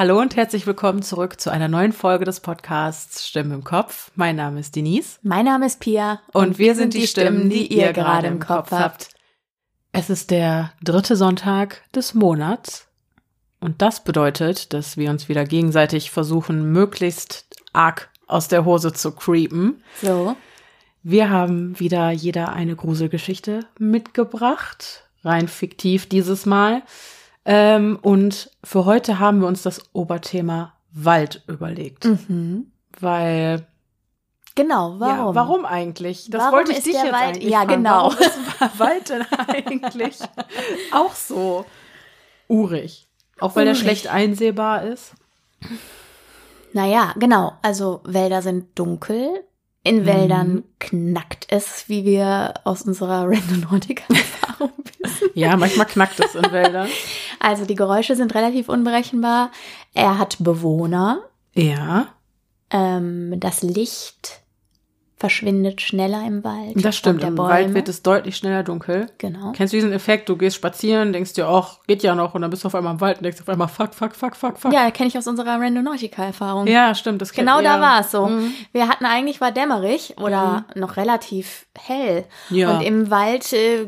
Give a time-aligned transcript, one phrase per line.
[0.00, 4.10] Hallo und herzlich willkommen zurück zu einer neuen Folge des Podcasts Stimmen im Kopf.
[4.14, 5.18] Mein Name ist Denise.
[5.22, 6.22] Mein Name ist Pia.
[6.32, 9.10] Und, wir sind die Stimmen, die ihr gerade im Kopf habt.
[9.92, 12.88] Es ist der dritte Sonntag des Monats.
[13.60, 19.12] Und das bedeutet, dass wir uns wieder gegenseitig versuchen, möglichst arg aus der Hose zu
[19.12, 19.84] creepen.
[20.00, 20.34] So.
[21.02, 25.04] Wir haben wieder jeder eine Gruselgeschichte mitgebracht.
[25.24, 26.84] Rein fiktiv dieses Mal.
[27.52, 32.04] Ähm, und für heute haben wir uns das Oberthema Wald überlegt.
[32.04, 32.70] Mhm.
[33.00, 33.66] Weil.
[34.54, 35.16] Genau, warum?
[35.18, 36.28] Ja, warum eigentlich?
[36.30, 37.74] Das Warum wollte ich ist dich der jetzt Wald- eigentlich Ja, fragen.
[37.82, 38.12] genau.
[38.12, 40.18] Warum ist Wald denn eigentlich
[40.92, 41.64] auch so
[42.48, 43.08] urig?
[43.40, 43.80] Auch weil er Urig.
[43.80, 45.14] schlecht einsehbar ist?
[46.72, 47.54] Naja, genau.
[47.62, 49.42] Also Wälder sind dunkel.
[49.82, 50.06] In Mhm.
[50.06, 55.30] Wäldern knackt es, wie wir aus unserer Randonautica-Erfahrung wissen.
[55.34, 56.88] Ja, manchmal knackt es in Wäldern.
[57.42, 59.50] Also die Geräusche sind relativ unberechenbar.
[59.94, 61.22] Er hat Bewohner.
[61.54, 62.08] Ja,
[62.70, 64.39] Ähm, das Licht
[65.20, 66.82] verschwindet schneller im Wald.
[66.84, 67.22] das stimmt.
[67.22, 67.50] Im Bäume.
[67.50, 69.06] Wald wird es deutlich schneller dunkel.
[69.18, 69.52] Genau.
[69.52, 70.28] Kennst du diesen Effekt?
[70.30, 72.94] Du gehst spazieren, denkst dir, ach, geht ja noch, und dann bist du auf einmal
[72.94, 74.72] im Wald und denkst auf einmal, fuck, fuck, fuck, fuck, fuck.
[74.72, 76.66] Ja, kenne ich aus unserer Randonautica-Erfahrung.
[76.66, 77.20] Ja, stimmt.
[77.20, 77.80] Das Genau da ihr.
[77.82, 78.26] war es so.
[78.26, 78.54] Mhm.
[78.72, 82.24] Wir hatten eigentlich war dämmerig oder noch relativ hell.
[82.48, 82.78] Ja.
[82.78, 83.84] Und im Wald äh,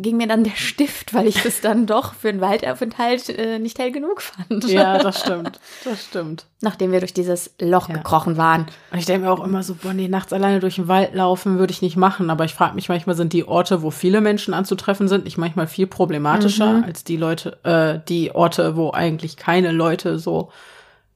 [0.00, 3.78] ging mir dann der Stift, weil ich es dann doch für einen Waldaufenthalt äh, nicht
[3.78, 4.64] hell genug fand.
[4.68, 5.60] Ja, das stimmt.
[5.84, 6.46] Das stimmt.
[6.60, 7.94] Nachdem wir durch dieses Loch Ja.
[7.96, 8.66] gekrochen waren.
[8.92, 11.58] Und ich denke mir auch immer so, boah, nee, nachts alleine durch den Wald laufen
[11.58, 12.30] würde ich nicht machen.
[12.30, 15.66] Aber ich frage mich manchmal, sind die Orte, wo viele Menschen anzutreffen sind, nicht manchmal
[15.66, 16.84] viel problematischer Mhm.
[16.84, 20.50] als die Leute, äh, die Orte, wo eigentlich keine Leute so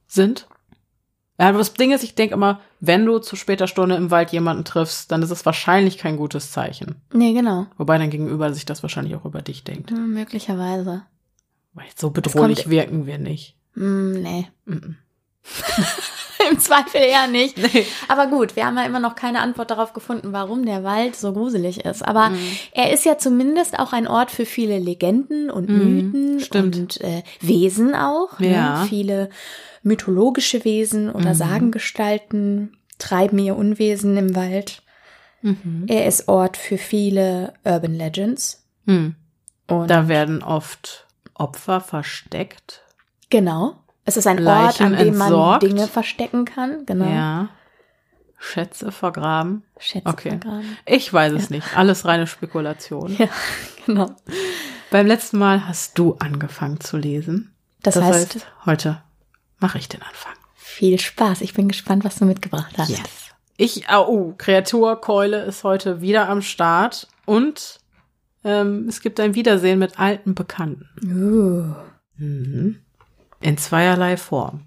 [0.07, 0.47] sind?
[1.39, 4.31] Ja, aber das Ding ist, ich denke immer, wenn du zu später Stunde im Wald
[4.31, 6.95] jemanden triffst, dann ist es wahrscheinlich kein gutes Zeichen.
[7.13, 7.67] Nee, genau.
[7.77, 9.91] Wobei dein Gegenüber sich das wahrscheinlich auch über dich denkt.
[9.91, 11.03] Hm, möglicherweise.
[11.73, 13.55] Weil so bedrohlich wirken wir nicht.
[13.75, 14.47] Hm, nee.
[14.65, 14.95] Mhm.
[16.51, 17.57] Im Zweifel eher nicht.
[17.57, 17.85] Nee.
[18.07, 21.33] Aber gut, wir haben ja immer noch keine Antwort darauf gefunden, warum der Wald so
[21.33, 22.05] gruselig ist.
[22.07, 22.37] Aber Mhm.
[22.71, 25.77] er ist ja zumindest auch ein Ort für viele Legenden und Mhm,
[26.11, 26.75] Mythen stimmt.
[26.77, 28.39] und äh, Wesen auch.
[28.39, 28.81] Ja.
[28.81, 28.87] Ne?
[28.87, 29.29] Viele
[29.83, 31.35] mythologische Wesen oder Mhm.
[31.35, 34.81] Sagengestalten treiben ihr Unwesen im Wald.
[35.41, 35.85] Mhm.
[35.87, 38.65] Er ist Ort für viele Urban Legends.
[38.85, 39.15] Hm.
[39.67, 41.05] Und Da werden oft
[41.35, 42.81] Opfer versteckt.
[43.29, 43.75] genau.
[44.07, 45.63] Es ist ein Ort, Leichen an dem man entsorgt.
[45.63, 46.85] Dinge verstecken kann.
[46.85, 47.05] Genau.
[47.05, 47.49] Ja.
[48.39, 49.63] Schätze vergraben.
[49.79, 50.29] Schätze Okay.
[50.29, 50.77] vergraben.
[50.85, 51.75] Ich weiß es nicht.
[51.75, 53.15] Alles reine Spekulation.
[53.17, 53.27] Ja,
[53.85, 54.15] genau.
[54.91, 57.53] Beim letzten Mal hast du angefangen zu lesen.
[57.83, 59.01] Das, heißt, heute
[59.59, 60.33] mache ich den Anfang.
[60.55, 61.41] viel Spaß.
[61.41, 62.93] Ich bin gespannt, was du mitgebracht hast.
[63.57, 67.79] Ich, oh, oh, Kreaturkeule ist heute wieder am Start und
[68.45, 70.87] ähm, es gibt ein Wiedersehen mit alten Bekannten.
[71.03, 72.23] Uh.
[72.23, 72.79] Mhm.
[73.47, 74.65] In zweierlei Form.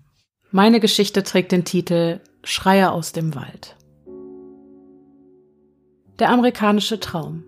[0.52, 3.76] Meine Geschichte trägt den Titel Schreier aus dem Wald.
[6.18, 7.44] Der amerikanische Traum.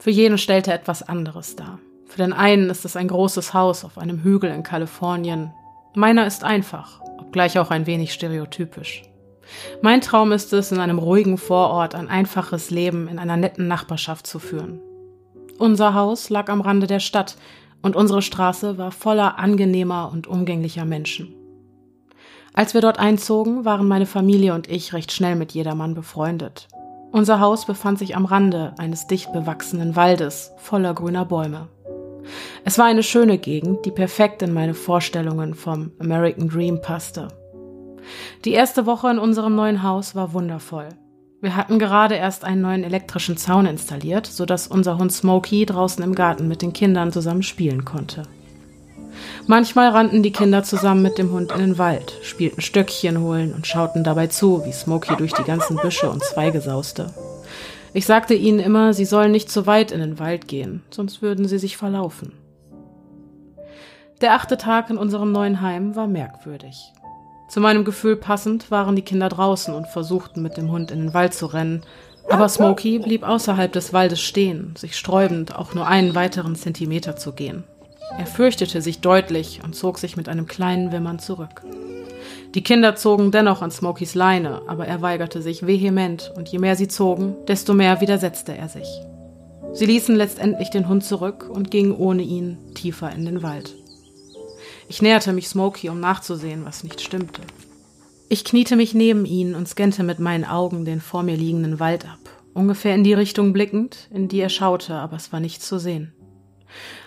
[0.00, 1.78] Für jeden stellt er etwas anderes dar.
[2.06, 5.52] Für den einen ist es ein großes Haus auf einem Hügel in Kalifornien.
[5.94, 9.04] Meiner ist einfach, obgleich auch ein wenig stereotypisch.
[9.80, 14.26] Mein Traum ist es, in einem ruhigen Vorort ein einfaches Leben in einer netten Nachbarschaft
[14.26, 14.80] zu führen.
[15.56, 17.36] Unser Haus lag am Rande der Stadt
[17.82, 21.34] und unsere Straße war voller angenehmer und umgänglicher Menschen.
[22.54, 26.68] Als wir dort einzogen, waren meine Familie und ich recht schnell mit jedermann befreundet.
[27.12, 31.68] Unser Haus befand sich am Rande eines dicht bewachsenen Waldes voller grüner Bäume.
[32.64, 37.28] Es war eine schöne Gegend, die perfekt in meine Vorstellungen vom American Dream passte.
[38.44, 40.88] Die erste Woche in unserem neuen Haus war wundervoll.
[41.40, 46.16] Wir hatten gerade erst einen neuen elektrischen Zaun installiert, sodass unser Hund Smokey draußen im
[46.16, 48.24] Garten mit den Kindern zusammen spielen konnte.
[49.46, 53.66] Manchmal rannten die Kinder zusammen mit dem Hund in den Wald, spielten Stöckchen holen und
[53.68, 57.14] schauten dabei zu, wie Smokey durch die ganzen Büsche und Zweige sauste.
[57.94, 61.46] Ich sagte ihnen immer, sie sollen nicht zu weit in den Wald gehen, sonst würden
[61.46, 62.32] sie sich verlaufen.
[64.20, 66.92] Der achte Tag in unserem neuen Heim war merkwürdig.
[67.48, 71.14] Zu meinem Gefühl passend waren die Kinder draußen und versuchten mit dem Hund in den
[71.14, 71.82] Wald zu rennen,
[72.28, 77.32] aber Smokey blieb außerhalb des Waldes stehen, sich sträubend, auch nur einen weiteren Zentimeter zu
[77.32, 77.64] gehen.
[78.18, 81.62] Er fürchtete sich deutlich und zog sich mit einem kleinen Wimmern zurück.
[82.54, 86.76] Die Kinder zogen dennoch an Smokies Leine, aber er weigerte sich vehement, und je mehr
[86.76, 88.88] sie zogen, desto mehr widersetzte er sich.
[89.72, 93.74] Sie ließen letztendlich den Hund zurück und gingen ohne ihn tiefer in den Wald.
[94.88, 97.42] Ich näherte mich Smokey, um nachzusehen, was nicht stimmte.
[98.30, 102.06] Ich kniete mich neben ihn und scannte mit meinen Augen den vor mir liegenden Wald
[102.06, 102.18] ab,
[102.54, 106.12] ungefähr in die Richtung blickend, in die er schaute, aber es war nichts zu sehen.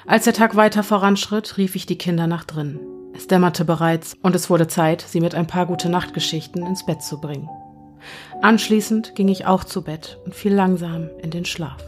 [0.05, 2.79] Als der Tag weiter voranschritt, rief ich die Kinder nach drinnen.
[3.13, 7.03] Es dämmerte bereits und es wurde Zeit, sie mit ein paar gute Nachtgeschichten ins Bett
[7.03, 7.49] zu bringen.
[8.41, 11.83] Anschließend ging ich auch zu Bett und fiel langsam in den Schlaf.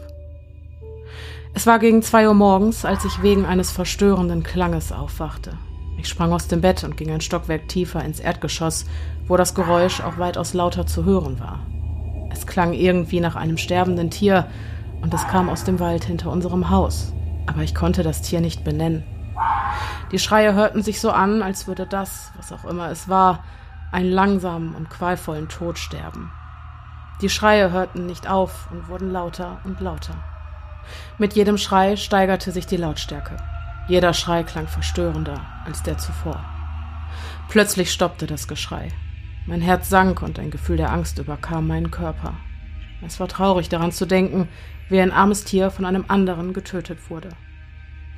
[1.54, 5.56] Es war gegen zwei Uhr morgens, als ich wegen eines verstörenden Klanges aufwachte.
[5.96, 8.84] Ich sprang aus dem Bett und ging ein Stockwerk tiefer ins Erdgeschoss,
[9.26, 11.60] wo das Geräusch auch weitaus lauter zu hören war.
[12.30, 14.48] Es klang irgendwie nach einem sterbenden Tier
[15.02, 17.12] und es kam aus dem Wald hinter unserem Haus,
[17.46, 19.04] aber ich konnte das Tier nicht benennen.
[20.12, 23.44] Die Schreie hörten sich so an, als würde das, was auch immer es war,
[23.92, 26.30] einen langsamen und qualvollen Tod sterben.
[27.20, 30.14] Die Schreie hörten nicht auf und wurden lauter und lauter.
[31.18, 33.36] Mit jedem Schrei steigerte sich die Lautstärke.
[33.86, 36.42] Jeder Schrei klang verstörender als der zuvor.
[37.48, 38.88] Plötzlich stoppte das Geschrei.
[39.46, 42.34] Mein Herz sank und ein Gefühl der Angst überkam meinen Körper.
[43.06, 44.48] Es war traurig daran zu denken,
[44.88, 47.28] wie ein armes Tier von einem anderen getötet wurde.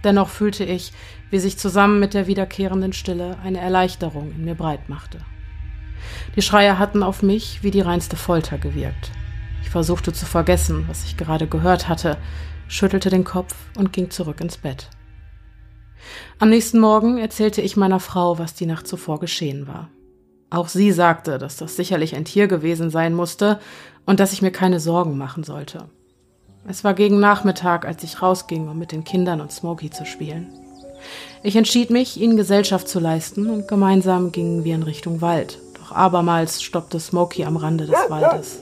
[0.05, 0.93] Dennoch fühlte ich,
[1.31, 5.19] wie sich zusammen mit der wiederkehrenden Stille eine Erleichterung in mir breit machte.
[6.37, 9.11] Die Schreie hatten auf mich wie die reinste Folter gewirkt.
[9.63, 12.19] Ich versuchte zu vergessen, was ich gerade gehört hatte,
[12.69, 14.91] schüttelte den Kopf und ging zurück ins Bett.
[16.39, 19.89] Am nächsten Morgen erzählte ich meiner Frau, was die Nacht zuvor geschehen war.
[20.51, 23.59] Auch sie sagte, dass das sicherlich ein Tier gewesen sein musste
[24.05, 25.89] und dass ich mir keine Sorgen machen sollte.
[26.69, 30.53] Es war gegen Nachmittag, als ich rausging, um mit den Kindern und Smokey zu spielen.
[31.43, 35.59] Ich entschied mich, ihnen Gesellschaft zu leisten und gemeinsam gingen wir in Richtung Wald.
[35.79, 38.61] Doch abermals stoppte Smokey am Rande des Waldes.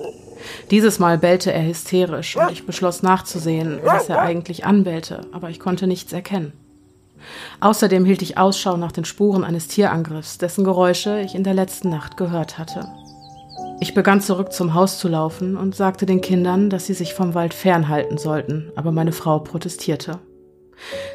[0.71, 5.61] Dieses Mal bellte er hysterisch und ich beschloss nachzusehen, was er eigentlich anbellte, aber ich
[5.61, 6.53] konnte nichts erkennen.
[7.61, 11.91] Außerdem hielt ich Ausschau nach den Spuren eines Tierangriffs, dessen Geräusche ich in der letzten
[11.91, 12.89] Nacht gehört hatte.
[13.81, 17.35] Ich begann zurück zum Haus zu laufen und sagte den Kindern, dass sie sich vom
[17.35, 20.21] Wald fernhalten sollten, aber meine Frau protestierte.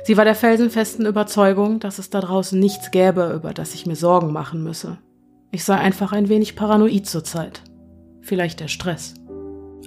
[0.03, 3.95] Sie war der felsenfesten Überzeugung, dass es da draußen nichts gäbe, über das ich mir
[3.95, 4.97] Sorgen machen müsse.
[5.51, 7.61] Ich sei einfach ein wenig paranoid zurzeit.
[8.21, 9.15] Vielleicht der Stress.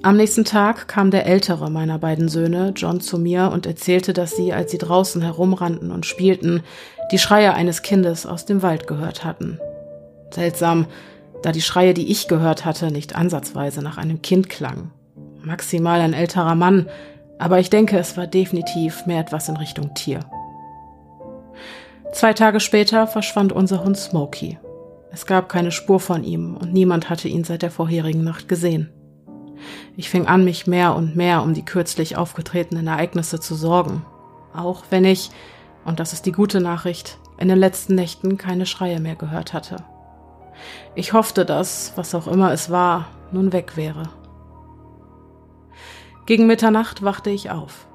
[0.05, 4.35] Am nächsten Tag kam der ältere meiner beiden Söhne, John, zu mir und erzählte, dass
[4.35, 6.65] sie, als sie draußen herumrannten und spielten,
[7.13, 9.61] die Schreie eines Kindes aus dem Wald gehört hatten.
[10.31, 10.87] Seltsam,
[11.43, 14.91] da die Schreie, die ich gehört hatte, nicht ansatzweise nach einem Kind klangen.
[15.41, 16.89] Maximal ein älterer Mann,
[17.39, 20.21] aber ich denke, es war definitiv mehr etwas in Richtung Tier.
[22.13, 24.59] Zwei Tage später verschwand unser Hund Smokey.
[25.13, 28.91] Es gab keine Spur von ihm und niemand hatte ihn seit der vorherigen Nacht gesehen.
[29.97, 34.05] Ich fing an, mich mehr und mehr um die kürzlich aufgetretenen Ereignisse zu sorgen.
[34.55, 35.31] Auch wenn ich,
[35.85, 39.77] und das ist die gute Nachricht, in den letzten Nächten keine Schreie mehr gehört hatte.
[40.95, 44.11] Ich hoffte, dass, was auch immer es war, nun weg wäre.
[46.27, 47.87] Gegen Mitternacht wachte ich auf.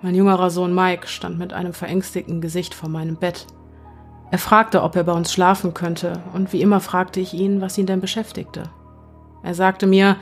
[0.00, 3.46] Mein jüngerer Sohn Mike stand mit einem verängstigten Gesicht vor meinem Bett.
[4.30, 7.78] Er fragte, ob er bei uns schlafen könnte, und wie immer fragte ich ihn, was
[7.78, 8.64] ihn denn beschäftigte.
[9.42, 10.16] Er sagte mir,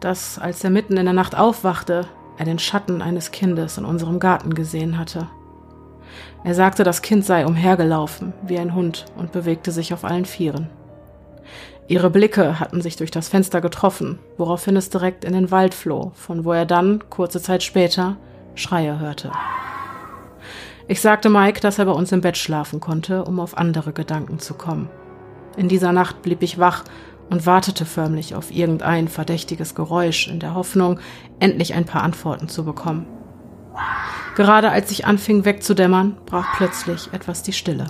[0.00, 2.06] dass, als er mitten in der Nacht aufwachte,
[2.36, 5.28] er den Schatten eines Kindes in unserem Garten gesehen hatte.
[6.44, 10.68] Er sagte, das Kind sei umhergelaufen wie ein Hund und bewegte sich auf allen Vieren.
[11.86, 16.12] Ihre Blicke hatten sich durch das Fenster getroffen, woraufhin es direkt in den Wald floh,
[16.14, 18.16] von wo er dann, kurze Zeit später,
[18.54, 19.32] Schreie hörte.
[20.86, 24.38] Ich sagte Mike, dass er bei uns im Bett schlafen konnte, um auf andere Gedanken
[24.38, 24.88] zu kommen.
[25.56, 26.84] In dieser Nacht blieb ich wach
[27.30, 31.00] und wartete förmlich auf irgendein verdächtiges Geräusch in der Hoffnung,
[31.40, 33.06] endlich ein paar Antworten zu bekommen.
[34.36, 37.86] Gerade als ich anfing wegzudämmern, brach plötzlich etwas die Stille.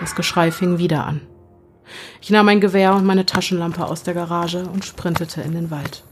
[0.00, 1.20] Das Geschrei fing wieder an.
[2.20, 6.04] Ich nahm mein Gewehr und meine Taschenlampe aus der Garage und sprintete in den Wald.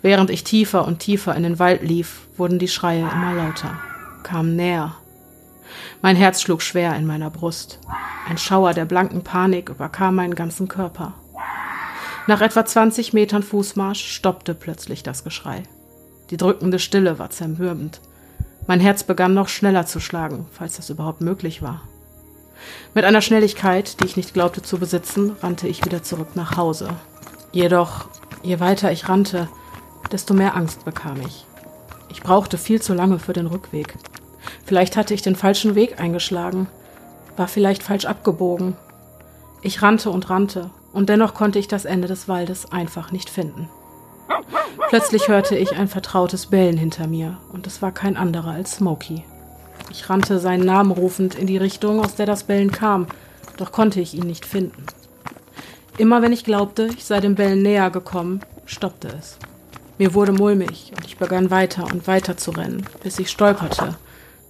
[0.00, 3.78] Während ich tiefer und tiefer in den Wald lief, wurden die Schreie immer lauter,
[4.22, 4.94] kamen näher.
[6.02, 7.80] Mein Herz schlug schwer in meiner Brust.
[8.28, 11.14] Ein Schauer der blanken Panik überkam meinen ganzen Körper.
[12.26, 15.62] Nach etwa 20 Metern Fußmarsch stoppte plötzlich das Geschrei.
[16.30, 18.00] Die drückende Stille war zermürbend.
[18.66, 21.82] Mein Herz begann noch schneller zu schlagen, falls das überhaupt möglich war.
[22.94, 26.88] Mit einer Schnelligkeit, die ich nicht glaubte zu besitzen, rannte ich wieder zurück nach Hause.
[27.52, 28.06] Jedoch,
[28.42, 29.50] je weiter ich rannte,
[30.10, 31.44] desto mehr Angst bekam ich.
[32.08, 33.96] Ich brauchte viel zu lange für den Rückweg.
[34.64, 36.68] Vielleicht hatte ich den falschen Weg eingeschlagen,
[37.36, 38.76] war vielleicht falsch abgebogen.
[39.60, 43.68] Ich rannte und rannte und dennoch konnte ich das Ende des Waldes einfach nicht finden.
[44.88, 49.24] Plötzlich hörte ich ein vertrautes Bellen hinter mir, und es war kein anderer als Smokey.
[49.90, 53.06] Ich rannte seinen Namen rufend in die Richtung, aus der das Bellen kam,
[53.56, 54.86] doch konnte ich ihn nicht finden.
[55.98, 59.36] Immer wenn ich glaubte, ich sei dem Bellen näher gekommen, stoppte es.
[59.98, 63.96] Mir wurde mulmig und ich begann weiter und weiter zu rennen, bis ich stolperte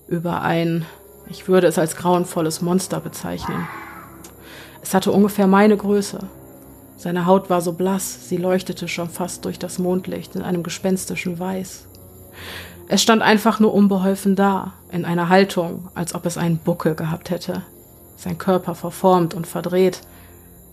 [0.09, 0.87] über ein,
[1.29, 3.67] ich würde es als grauenvolles Monster bezeichnen.
[4.85, 6.19] Es hatte ungefähr meine Größe.
[6.99, 11.39] Seine Haut war so blass, sie leuchtete schon fast durch das Mondlicht in einem gespenstischen
[11.39, 11.87] Weiß.
[12.89, 17.31] Es stand einfach nur unbeholfen da, in einer Haltung, als ob es einen Buckel gehabt
[17.31, 17.63] hätte.
[18.19, 20.03] Sein Körper verformt und verdreht.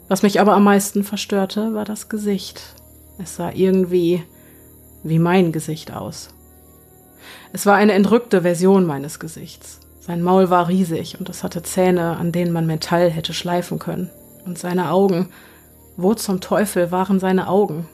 [0.09, 2.75] Was mich aber am meisten verstörte, war das Gesicht.
[3.17, 4.25] Es sah irgendwie
[5.03, 6.31] wie mein Gesicht aus.
[7.53, 9.79] Es war eine entrückte Version meines Gesichts.
[10.11, 14.09] Sein Maul war riesig und es hatte Zähne, an denen man Metall hätte schleifen können.
[14.45, 15.29] Und seine Augen.
[15.95, 17.87] Wo zum Teufel waren seine Augen?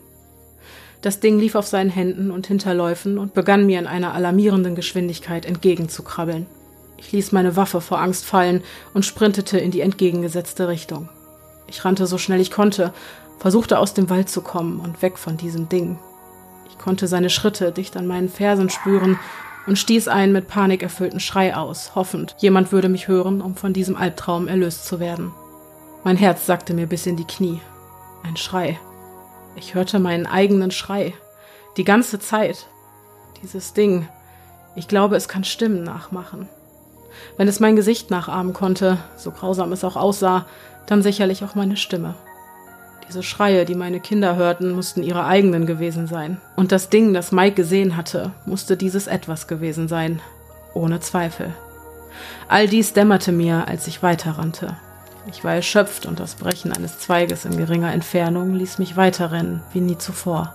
[1.03, 5.45] Das Ding lief auf seinen Händen und Hinterläufen und begann mir in einer alarmierenden Geschwindigkeit
[5.45, 6.47] entgegenzukrabbeln.
[6.97, 8.63] Ich ließ meine Waffe vor Angst fallen
[8.95, 11.09] und sprintete in die entgegengesetzte Richtung.
[11.67, 12.93] Ich rannte so schnell ich konnte,
[13.37, 15.99] versuchte aus dem Wald zu kommen und weg von diesem Ding.
[16.67, 19.19] Ich konnte seine Schritte dicht an meinen Fersen spüren
[19.67, 23.73] und stieß einen mit Panik erfüllten Schrei aus, hoffend, jemand würde mich hören, um von
[23.73, 25.33] diesem Albtraum erlöst zu werden.
[26.03, 27.59] Mein Herz sackte mir bis in die Knie.
[28.23, 28.79] Ein Schrei.
[29.55, 31.13] Ich hörte meinen eigenen Schrei.
[31.75, 32.67] Die ganze Zeit.
[33.43, 34.07] Dieses Ding.
[34.75, 36.47] Ich glaube, es kann Stimmen nachmachen.
[37.35, 40.45] Wenn es mein Gesicht nachahmen konnte, so grausam es auch aussah,
[40.85, 42.15] dann sicherlich auch meine Stimme.
[43.07, 46.41] Diese Schreie, die meine Kinder hörten, mussten ihre eigenen gewesen sein.
[46.57, 50.19] Und das Ding, das Mike gesehen hatte, musste dieses etwas gewesen sein.
[50.73, 51.53] Ohne Zweifel.
[52.49, 54.75] All dies dämmerte mir, als ich weiterrannte.
[55.31, 59.81] Ich war erschöpft und das Brechen eines Zweiges in geringer Entfernung ließ mich weiterrennen, wie
[59.81, 60.53] nie zuvor.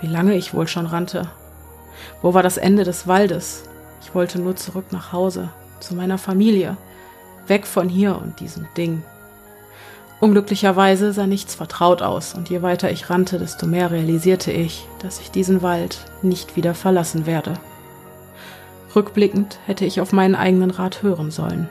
[0.00, 1.28] Wie lange ich wohl schon rannte.
[2.22, 3.64] Wo war das Ende des Waldes?
[4.02, 6.76] Ich wollte nur zurück nach Hause, zu meiner Familie,
[7.46, 9.02] weg von hier und diesem Ding.
[10.20, 15.18] Unglücklicherweise sah nichts vertraut aus, und je weiter ich rannte, desto mehr realisierte ich, dass
[15.20, 17.54] ich diesen Wald nicht wieder verlassen werde.
[18.94, 21.68] Rückblickend hätte ich auf meinen eigenen Rat hören sollen.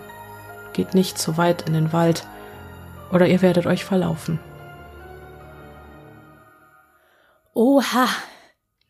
[0.73, 2.25] Geht nicht zu weit in den Wald,
[3.11, 4.39] oder ihr werdet euch verlaufen.
[7.53, 8.07] Oha.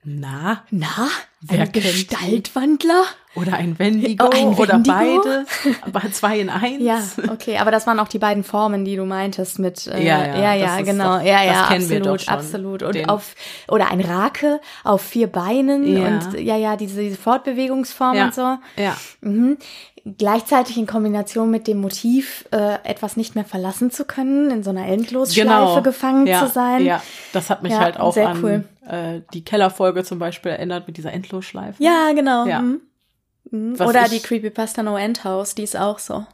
[0.03, 0.63] Na?
[0.69, 1.09] Na?
[1.41, 1.71] Wer ein?
[1.73, 3.03] Gestaltwandler?
[3.35, 4.25] Oder ein Wendigo?
[4.25, 4.95] Oh, ein Oder Wendigo?
[5.23, 5.47] beides?
[5.81, 6.81] Aber zwei in eins?
[6.83, 6.99] Ja,
[7.31, 10.37] okay, aber das waren auch die beiden Formen, die du meintest mit äh, Ja, ja,
[10.37, 13.35] ja, ja genau, doch- ja, das ja, absolut, absolut und Den- auf
[13.67, 16.07] oder ein Rake auf vier Beinen Ja.
[16.07, 18.25] und ja, ja, diese, diese Fortbewegungsform Ja.
[18.25, 18.57] und so.
[18.77, 18.97] Ja.
[19.21, 19.57] Mhm.
[20.17, 24.69] Gleichzeitig in Kombination mit dem Motiv, äh, etwas nicht mehr verlassen zu können, in so
[24.71, 26.39] einer Endlosschleife gefangen Genau.
[26.39, 26.83] ja, zu sein.
[26.85, 28.63] Ja, das hat mich halt auch an cool.
[28.87, 31.83] äh, die Kellerfolge zum Beispiel erinnert mit dieser Endlosschleife.
[31.83, 32.45] Ja, genau.
[32.45, 32.61] Ja.
[32.61, 32.81] Mhm.
[33.51, 33.77] Mhm.
[33.79, 36.25] Was Oder ich- die Creepypasta No End House, die ist auch so.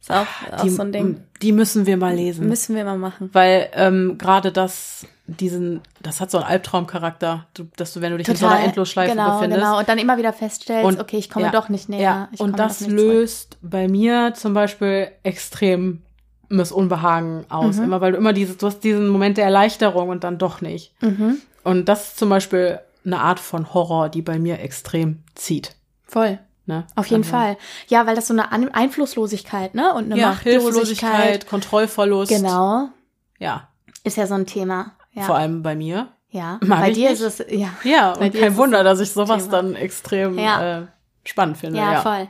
[0.00, 1.24] Ist auch, auch die, so ein Ding.
[1.42, 2.48] Die müssen wir mal lesen.
[2.48, 3.30] Müssen wir mal machen.
[3.32, 7.46] weil ähm, gerade das, diesen, das hat so einen Albtraumcharakter,
[7.76, 9.60] dass du, wenn du dich in so einer Endlosschleife genau, befindest.
[9.60, 12.00] Genau, und dann immer wieder feststellst, Und- okay, ich komme ja, doch nicht näher.
[12.00, 13.02] Ja, ich komme und das nicht zurück.
[13.12, 16.02] löst bei mir zum Beispiel extrem
[16.48, 17.76] Unbehagen aus.
[17.76, 17.84] Mhm.
[17.84, 20.94] Immer, weil du immer dieses, du hast diesen Moment der Erleichterung und dann doch nicht.
[21.02, 21.38] Mhm.
[21.64, 25.74] Und das ist zum Beispiel eine Art von Horror, die bei mir extrem zieht.
[26.06, 26.38] Voll.
[26.68, 26.86] Ne?
[26.96, 27.56] Auf jeden Also, Fall.
[27.88, 29.92] Ja, weil das so eine An Einflusslosigkeit, ne?
[29.94, 30.62] Und eine Ja, Machtlosigkeit.
[30.62, 32.30] Hilflosigkeit, Kontrollverlust.
[32.30, 32.90] Genau.
[33.38, 33.68] Ja,
[34.04, 34.92] Ist ja so ein Thema.
[35.12, 35.22] Ja.
[35.24, 36.08] vor allem bei mir.
[36.30, 36.60] ja.
[36.62, 37.20] Mag Bei dir nicht.
[37.22, 37.70] ist es, ja.
[37.82, 39.56] Ja, Bei und kein Wunder, dass ich sowas Thema.
[39.56, 40.80] dann extrem Ja.
[40.80, 40.86] äh,
[41.24, 41.78] spannend finde.
[41.78, 42.28] Ja, Ja, voll.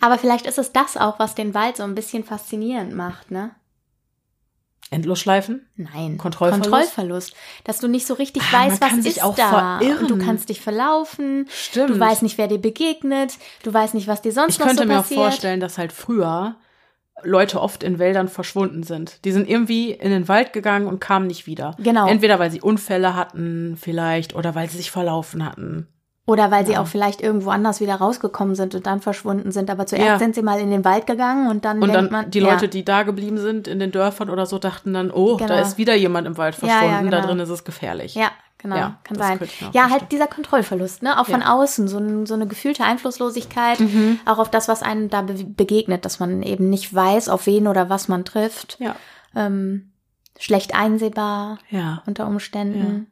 [0.00, 3.50] Aber vielleicht ist es das auch, was den Wald so ein bisschen faszinierend macht, ne?
[4.90, 5.66] Endlosschleifen?
[5.76, 6.18] Nein.
[6.18, 6.70] Kontrollverlust?
[6.70, 7.34] Kontrollverlust.
[7.64, 9.78] Dass du nicht so richtig Ah, weißt, was ist auch da.
[9.78, 10.02] verirren.
[10.02, 11.46] Und du kannst dich verlaufen.
[11.50, 11.90] Stimmt.
[11.90, 13.34] Du weißt nicht, wer dir begegnet.
[13.62, 15.20] Du weißt nicht, was dir sonst ich noch könnte so mir auch passiert.
[15.20, 16.56] vorstellen, dass halt früher
[17.22, 19.24] Leute oft in Wäldern verschwunden sind.
[19.24, 21.74] Die sind irgendwie in den Wald gegangen und kamen nicht wieder.
[21.78, 22.06] Genau.
[22.06, 25.88] Entweder weil sie Unfälle hatten, vielleicht, oder weil sie sich verlaufen hatten.
[26.28, 26.82] Oder weil sie Ja.
[26.82, 29.70] auch vielleicht irgendwo anders wieder rausgekommen sind und dann verschwunden sind.
[29.70, 30.18] Aber zuerst Ja.
[30.18, 32.68] sind sie mal in den Wald gegangen und dann Und dann man, die ja, Leute,
[32.68, 35.48] die da geblieben sind in den Dörfern oder so, dachten dann, oh, Genau.
[35.48, 37.28] da ist wieder jemand im Wald Ja, ja, verschwunden, da genau.
[37.30, 38.14] drin ist es gefährlich.
[38.14, 39.40] Ja, genau, Ja, kann sein.
[39.72, 41.18] Ja, halt dieser Kontrollverlust, ne?
[41.18, 41.54] Auch von Ja.
[41.54, 44.20] außen, so, so eine gefühlte Einflusslosigkeit, Mhm.
[44.26, 47.66] auch auf das, was einem da be begegnet, dass man eben nicht weiß, auf wen
[47.66, 48.76] oder was man trifft.
[48.80, 48.96] Ja.
[49.34, 49.92] Ähm,
[50.38, 52.02] schlecht einsehbar Ja.
[52.06, 53.06] unter Umständen.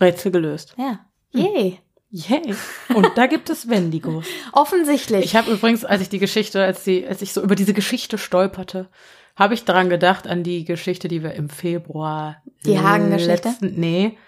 [0.00, 0.74] Rätsel gelöst.
[0.78, 1.00] Ja.
[1.34, 1.74] Hm.
[2.12, 2.54] Yay.
[2.94, 4.26] Und da gibt es Wendigos.
[4.52, 5.24] Offensichtlich.
[5.24, 8.18] Ich habe übrigens, als ich die Geschichte, als, die, als ich so über diese Geschichte
[8.18, 8.88] stolperte,
[9.34, 12.42] habe ich daran gedacht, an die Geschichte, die wir im Februar.
[12.66, 13.54] Die Hagen-Geschichte?
[13.60, 14.18] Nee.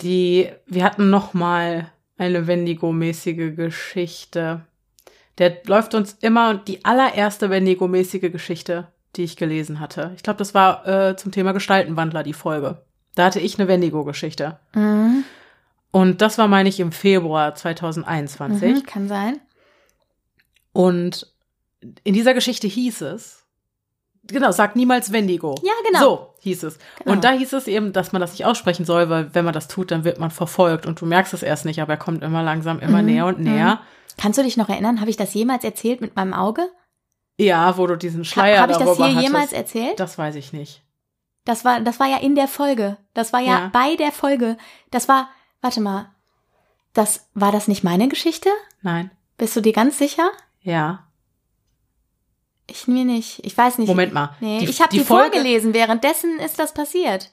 [0.00, 4.62] Die, wir hatten noch mal eine Wendigo-mäßige Geschichte.
[5.38, 10.10] Der läuft uns immer, die allererste Wendigo-mäßige Geschichte, die ich gelesen hatte.
[10.16, 12.82] Ich glaube, das war äh, zum Thema Gestaltenwandler, die Folge.
[13.14, 14.58] Da hatte ich eine Wendigo-Geschichte.
[14.74, 15.22] mhm.
[15.90, 18.74] Und das war, meine ich, im Februar 2021.
[18.74, 19.40] Mhm, kann sein.
[20.72, 21.32] Und
[22.04, 23.44] in dieser Geschichte hieß es,
[24.30, 25.54] Genau, sag niemals Wendigo.
[25.62, 26.00] Ja, genau.
[26.00, 26.78] So hieß es.
[26.98, 27.12] Genau.
[27.12, 29.68] Und da hieß es eben, dass man das nicht aussprechen soll, weil wenn man das
[29.68, 32.42] tut, dann wird man verfolgt und du merkst es erst nicht, aber er kommt immer
[32.42, 33.06] langsam, immer Mhm.
[33.06, 33.80] näher und näher.
[34.18, 35.00] Kannst du dich noch erinnern?
[35.00, 36.68] Habe ich das jemals erzählt mit meinem Auge?
[37.38, 39.22] Ja, wo du diesen Schleier Habe ich das hier hattest.
[39.22, 39.98] jemals erzählt?
[39.98, 40.82] Das weiß ich nicht.
[41.46, 42.98] Das war, das war ja in der Folge.
[43.14, 43.70] Das war ja, Ja.
[43.72, 44.58] bei der Folge.
[44.90, 46.10] Das war, warte mal.
[46.94, 48.48] Das, war das nicht meine Geschichte?
[48.82, 49.10] Nein.
[49.36, 50.30] Bist du dir ganz sicher?
[50.62, 51.04] Ja.
[52.70, 53.44] Ich mir nicht.
[53.46, 53.88] Ich weiß nicht.
[53.88, 54.36] Moment mal.
[54.40, 55.72] Nee, Die- ich habe die, Folge- vorgelesen.
[55.74, 57.30] Währenddessen ist das passiert.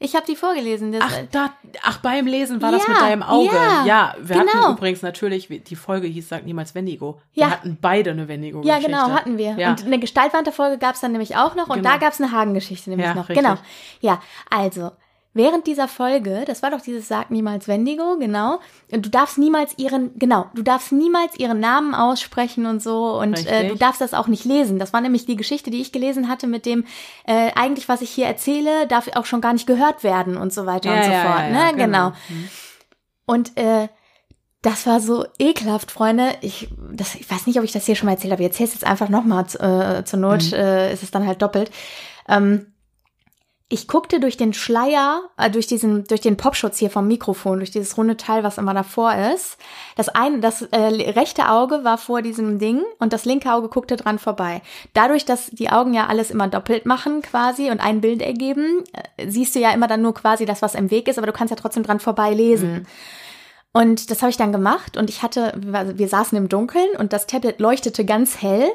[0.00, 0.90] Ich habe die vorgelesen.
[0.90, 1.50] Das, Ach, da,
[1.82, 3.54] ach, beim Lesen war das Ja, mit deinem Auge.
[3.54, 4.52] ja, Ja, wir genau.
[4.52, 7.20] hatten übrigens natürlich, die Folge hieß Sag niemals Wendigo.
[7.32, 7.46] Ja.
[7.46, 8.86] Wir hatten beide eine ja, Wendigo-Geschichte.
[8.86, 9.52] genau, hatten wir.
[9.56, 9.70] Ja.
[9.70, 11.90] Und eine Gestaltwanderfolge gab es dann nämlich auch noch und Genau.
[11.90, 13.28] da gab es eine Hagengeschichte nämlich Ja, noch.
[13.28, 13.44] richtig.
[13.46, 13.58] Genau.
[14.00, 14.90] Ja, also,
[15.34, 18.60] während dieser Folge, das war doch dieses Sag niemals Wendigo, genau.
[18.92, 23.44] Und du darfst niemals ihren, genau, du darfst niemals ihren Namen aussprechen und so und
[23.46, 24.78] äh, du darfst das auch nicht lesen.
[24.78, 26.84] Das war nämlich die Geschichte, die ich gelesen hatte mit dem,
[27.26, 30.66] äh, eigentlich, was ich hier erzähle, darf auch schon gar nicht gehört werden und so
[30.66, 31.40] weiter Ja, und so ja, fort.
[31.40, 31.72] ja, ne?
[31.76, 31.84] genau.
[31.84, 32.08] genau.
[32.28, 32.48] Mhm.
[33.26, 33.88] Und äh,
[34.62, 36.28] das war so ekelhaft, Freunde.
[36.40, 38.42] Ich, das, ich weiß nicht, ob ich das hier schon mal erzählt habe.
[38.42, 39.44] Ich erzähle es jetzt einfach nochmal.
[39.58, 40.54] Äh, zur Not Mhm.
[40.54, 41.70] äh, ist es dann halt doppelt.
[42.28, 42.72] Ähm,
[43.70, 47.70] ich guckte durch den Schleier, äh, durch diesen, durch den Popschutz hier vom Mikrofon, durch
[47.70, 49.56] dieses runde Teil, was immer davor ist.
[49.96, 53.96] Das eine, das äh, rechte Auge war vor diesem Ding und das linke Auge guckte
[53.96, 54.60] dran vorbei.
[54.92, 58.84] Dadurch, dass die Augen ja alles immer doppelt machen quasi und ein Bild ergeben,
[59.16, 61.32] äh, siehst du ja immer dann nur quasi das, was im Weg ist, aber du
[61.32, 62.86] kannst ja trotzdem dran vorbei lesen.
[63.72, 67.12] Und das habe ich dann gemacht und ich hatte, wir wir saßen im Dunkeln und
[67.12, 68.70] das Tablet leuchtete ganz hell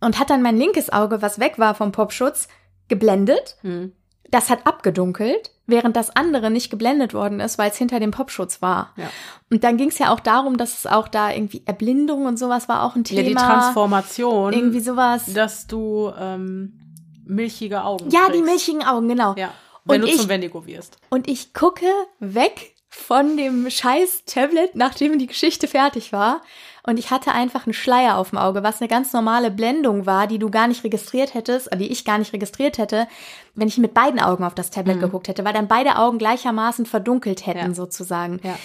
[0.00, 2.46] und hat dann mein linkes Auge, was weg war vom Popschutz,
[2.88, 3.56] geblendet.
[3.62, 3.92] Mhm.
[4.30, 8.60] Das hat abgedunkelt, während das andere nicht geblendet worden ist, weil es hinter dem Popschutz
[8.62, 8.92] war.
[8.96, 9.08] Ja.
[9.50, 12.68] Und dann ging es ja auch darum, dass es auch da irgendwie Erblindung und sowas
[12.68, 13.20] war auch ein Thema.
[13.20, 15.32] Ja, die Transformation, Irgendwie sowas.
[15.32, 16.72] dass du ähm,
[17.24, 18.38] milchige Augen Ja, kriegst.
[18.38, 19.34] die milchigen Augen, genau.
[19.36, 19.52] Ja,
[19.84, 20.96] wenn Und du ich- zum Wendigo wirst.
[21.10, 21.86] Und ich gucke
[22.18, 26.42] weg von dem scheiß Tablet, nachdem die Geschichte fertig war.
[26.86, 30.26] Und ich hatte einfach einen Schleier auf dem Auge, was eine ganz normale Blendung war,
[30.26, 33.08] die du gar nicht registriert hättest, die ich gar nicht registriert hätte,
[33.54, 36.84] wenn ich mit beiden Augen auf das Tablet geguckt hätte, weil dann beide Augen gleichermaßen
[36.84, 37.74] verdunkelt hätten, Ja.
[37.74, 38.38] sozusagen.
[38.42, 38.56] Ja.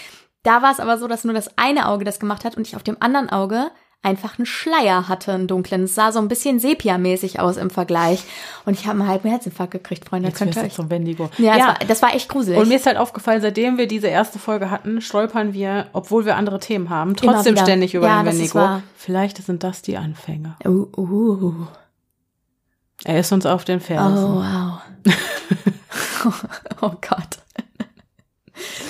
[0.44, 2.76] Da war es aber so, dass nur das eine Auge das gemacht hat und ich
[2.76, 5.84] auf dem anderen Auge einfach einen Schleier hatte, einen dunklen.
[5.84, 8.24] Es sah so ein bisschen Sepia-mäßig aus im Vergleich.
[8.66, 10.30] Und ich habe einen halben Herzinfarkt gekriegt, Freunde.
[10.30, 10.74] Jetzt könnt ihr euch.
[10.74, 11.30] zum Wendigo.
[11.38, 12.58] Ja, Das, war, das war echt gruselig.
[12.60, 16.38] Und mir ist halt aufgefallen, seitdem wir diese erste Folge hatten, stolpern wir, obwohl wir
[16.38, 18.84] andere Themen haben, trotzdem ständig über Ja, den wahr.
[18.96, 20.56] Vielleicht sind das die Anfänge.
[20.66, 21.68] uh, uh.
[23.04, 24.36] Er ist uns auf den Oh, Fersen.
[24.36, 24.80] wow.
[26.82, 27.39] oh Gott.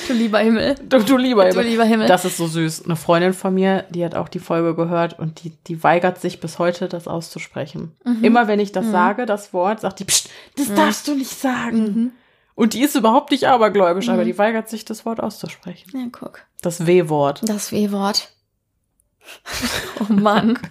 [0.08, 0.76] Du lieber Himmel.
[0.88, 2.08] Du, du lieber Du lieber Himmel.
[2.08, 2.86] Das ist so süß.
[2.86, 6.40] Eine Freundin von mir, die hat auch die Folge gehört und die, die weigert sich
[6.40, 7.96] bis heute, das auszusprechen.
[8.04, 8.24] Mhm.
[8.24, 11.84] Immer wenn ich das sage, das Wort, sagt die, Psst, das darfst du nicht sagen.
[11.84, 12.12] Mhm.
[12.56, 15.92] Und die ist überhaupt nicht abergläubisch, aber die weigert sich, das Wort auszusprechen.
[15.94, 16.42] Ja, guck.
[16.62, 17.42] Das W-Wort.
[17.44, 18.32] Das W-Wort.
[20.00, 20.58] Oh Mann.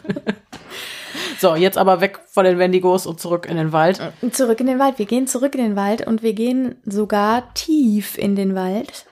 [1.40, 4.00] So, jetzt aber weg von den Wendigos und zurück in den Wald.
[4.33, 4.98] Zurück in den Wald.
[4.98, 9.07] Wir gehen zurück in den Wald und wir gehen sogar tief in den Wald.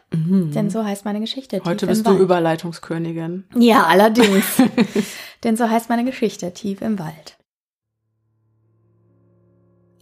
[0.54, 1.60] Denn so heißt meine Geschichte.
[1.64, 2.20] Heute bist du Wald.
[2.20, 3.44] Überleitungskönigin.
[3.54, 4.44] Ja, allerdings.
[5.44, 7.36] Denn so heißt meine Geschichte, tief im Wald.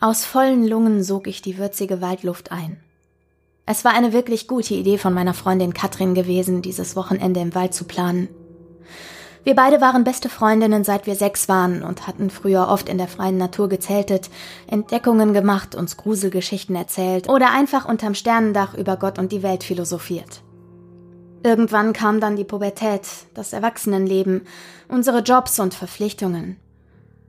[0.01, 2.79] Aus vollen Lungen sog ich die würzige Waldluft ein.
[3.67, 7.73] Es war eine wirklich gute Idee von meiner Freundin Katrin gewesen, dieses Wochenende im Wald
[7.73, 8.29] zu planen.
[9.45, 13.09] Wir beide waren beste Freundinnen, seit wir sechs waren und hatten früher oft in der
[13.09, 14.31] freien Natur gezeltet,
[14.67, 20.43] Entdeckungen gemacht, uns Gruselgeschichten erzählt oder einfach unterm Sternendach über Gott und die Welt philosophiert.
[21.43, 24.47] Irgendwann kam dann die Pubertät, das Erwachsenenleben,
[24.89, 26.59] unsere Jobs und Verpflichtungen.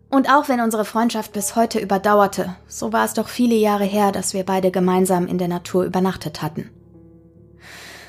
[0.09, 4.13] Und auch wenn unsere Freundschaft bis heute überdauerte, so war es doch viele Jahre her,
[4.13, 6.69] dass wir beide gemeinsam in der Natur übernachtet hatten.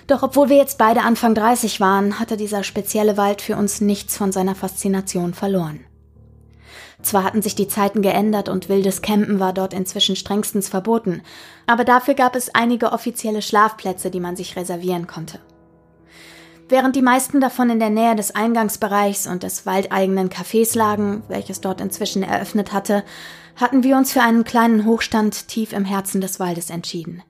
[0.06, 4.16] Doch obwohl wir jetzt beide Anfang 30 waren, hatte dieser spezielle Wald für uns nichts
[4.16, 5.80] von seiner Faszination verloren.
[7.02, 11.22] Zwar hatten sich die Zeiten geändert und wildes Campen war dort inzwischen strengstens verboten,
[11.66, 15.40] aber dafür gab es einige offizielle Schlafplätze, die man sich reservieren konnte.
[16.68, 21.60] Während die meisten davon in der Nähe des Eingangsbereichs und des waldeigenen Cafés lagen, welches
[21.60, 23.04] dort inzwischen eröffnet hatte,
[23.54, 27.22] hatten wir uns für einen kleinen Hochstand tief im Herzen des Waldes entschieden.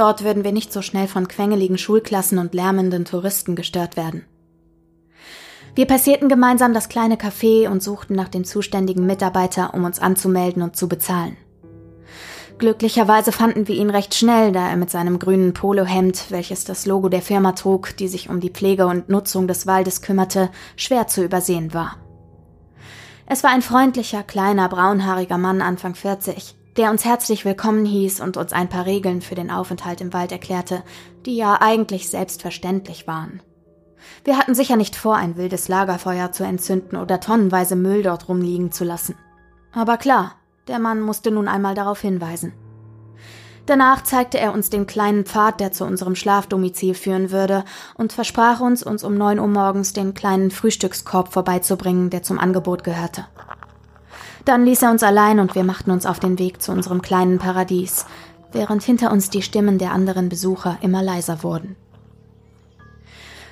[0.00, 4.24] Dort würden wir nicht so schnell von quengeligen Schulklassen und lärmenden Touristen gestört werden.
[5.74, 10.62] Wir passierten gemeinsam das kleine Café und suchten nach dem zuständigen Mitarbeiter, um uns anzumelden
[10.62, 11.36] und zu bezahlen.
[12.56, 17.10] Glücklicherweise fanden wir ihn recht schnell, da er mit seinem grünen Polohemd, welches das Logo
[17.10, 21.22] der Firma trug, die sich um die Pflege und Nutzung des Waldes kümmerte, schwer zu
[21.22, 21.98] übersehen war.
[23.26, 28.36] Es war ein freundlicher, kleiner, braunhaariger Mann Anfang 40, der uns herzlich willkommen hieß und
[28.36, 30.82] uns ein paar Regeln für den Aufenthalt im Wald erklärte,
[31.26, 33.42] die ja eigentlich selbstverständlich waren.
[34.24, 38.72] Wir hatten sicher nicht vor, ein wildes Lagerfeuer zu entzünden oder tonnenweise Müll dort rumliegen
[38.72, 39.16] zu lassen.
[39.72, 40.36] Aber klar,
[40.68, 42.52] der Mann musste nun einmal darauf hinweisen.
[43.66, 48.60] Danach zeigte er uns den kleinen Pfad, der zu unserem Schlafdomizil führen würde, und versprach
[48.60, 53.26] uns, uns um neun Uhr morgens den kleinen Frühstückskorb vorbeizubringen, der zum Angebot gehörte.
[54.44, 57.38] Dann ließ er uns allein und wir machten uns auf den Weg zu unserem kleinen
[57.38, 58.06] Paradies,
[58.52, 61.76] während hinter uns die Stimmen der anderen Besucher immer leiser wurden.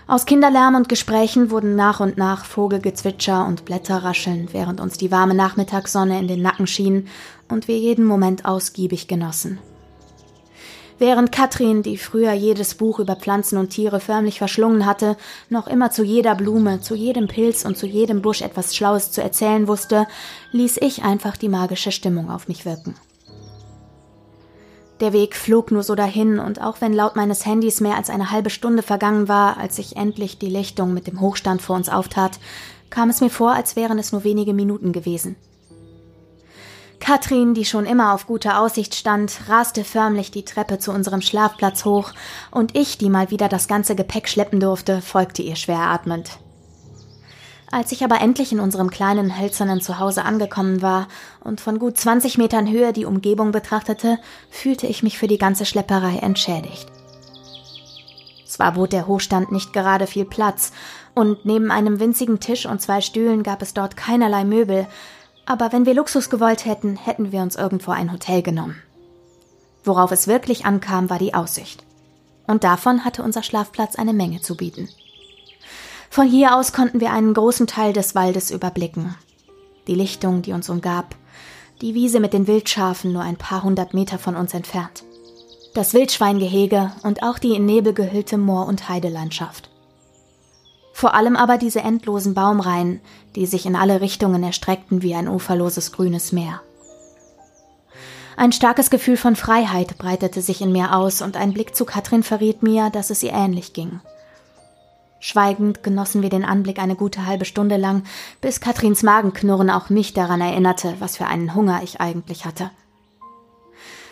[0.06, 5.34] Aus Kinderlärm und Gesprächen wurden nach und nach Vogelgezwitscher und Blätterrascheln, während uns die warme
[5.34, 7.08] Nachmittagssonne in den Nacken schien
[7.50, 9.58] und wir jeden Moment ausgiebig genossen.
[10.98, 15.16] Während Katrin, die früher jedes Buch über Pflanzen und Tiere förmlich verschlungen hatte,
[15.48, 19.22] noch immer zu jeder Blume, zu jedem Pilz und zu jedem Busch etwas Schlaues zu
[19.22, 20.08] erzählen wusste,
[20.50, 22.96] ließ ich einfach die magische Stimmung auf mich wirken.
[24.98, 28.32] Der Weg flog nur so dahin, und auch wenn laut meines Handys mehr als eine
[28.32, 32.40] halbe Stunde vergangen war, als sich endlich die Lichtung mit dem Hochstand vor uns auftat,
[32.90, 35.36] kam es mir vor, als wären es nur wenige Minuten gewesen.
[37.00, 41.84] Katrin, die schon immer auf guter Aussicht stand, raste förmlich die Treppe zu unserem Schlafplatz
[41.84, 42.12] hoch,
[42.50, 46.38] und ich, die mal wieder das ganze Gepäck schleppen durfte, folgte ihr schwer atmend.
[47.70, 51.06] Als ich aber endlich in unserem kleinen hölzernen Zuhause angekommen war
[51.40, 54.18] und von gut 20 Metern Höhe die Umgebung betrachtete,
[54.50, 56.86] fühlte ich mich für die ganze Schlepperei entschädigt.
[58.46, 60.72] Zwar bot der Hochstand nicht gerade viel Platz,
[61.14, 64.86] und neben einem winzigen Tisch und zwei Stühlen gab es dort keinerlei Möbel,
[65.48, 68.76] aber wenn wir Luxus gewollt hätten, hätten wir uns irgendwo ein Hotel genommen.
[69.82, 71.84] Worauf es wirklich ankam, war die Aussicht.
[72.46, 74.90] Und davon hatte unser Schlafplatz eine Menge zu bieten.
[76.10, 79.14] Von hier aus konnten wir einen großen Teil des Waldes überblicken.
[79.86, 81.14] Die Lichtung, die uns umgab,
[81.80, 85.04] die Wiese mit den Wildschafen nur ein paar hundert Meter von uns entfernt,
[85.72, 89.70] das Wildschweingehege und auch die in Nebel gehüllte Moor- und Heidelandschaft.
[90.98, 92.98] Vor allem aber diese endlosen Baumreihen,
[93.36, 96.60] die sich in alle Richtungen erstreckten wie ein uferloses grünes Meer.
[98.36, 102.24] Ein starkes Gefühl von Freiheit breitete sich in mir aus und ein Blick zu Katrin
[102.24, 104.00] verriet mir, dass es ihr ähnlich ging.
[105.20, 108.02] Schweigend genossen wir den Anblick eine gute halbe Stunde lang,
[108.40, 112.72] bis Katrins Magenknurren auch mich daran erinnerte, was für einen Hunger ich eigentlich hatte.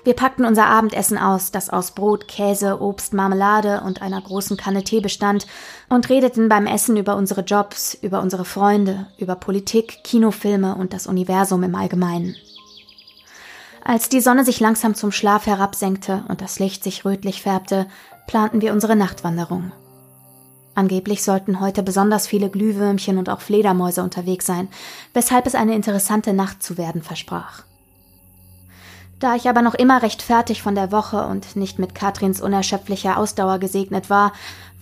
[0.07, 4.85] Wir packten unser Abendessen aus, das aus Brot, Käse, Obst, Marmelade und einer großen Kanne
[4.85, 5.49] Tee bestand,
[5.89, 11.09] und redeten beim Essen über unsere Jobs, über unsere Freunde, über Politik, Kinofilme und das
[11.09, 12.37] Universum im Allgemeinen.
[13.83, 17.87] Als die Sonne sich langsam zum Schlaf herabsenkte und das Licht sich rötlich färbte,
[18.29, 19.73] planten wir unsere Nachtwanderung.
[20.77, 24.69] Angeblich sollten heute besonders viele Glühwürmchen und auch Fledermäuse unterwegs sein,
[25.15, 27.65] weshalb es eine interessante Nacht zu werden versprach.
[29.19, 33.17] Da ich aber noch immer recht fertig von der Woche und nicht mit Katrins unerschöpflicher
[33.17, 34.33] Ausdauer gesegnet war,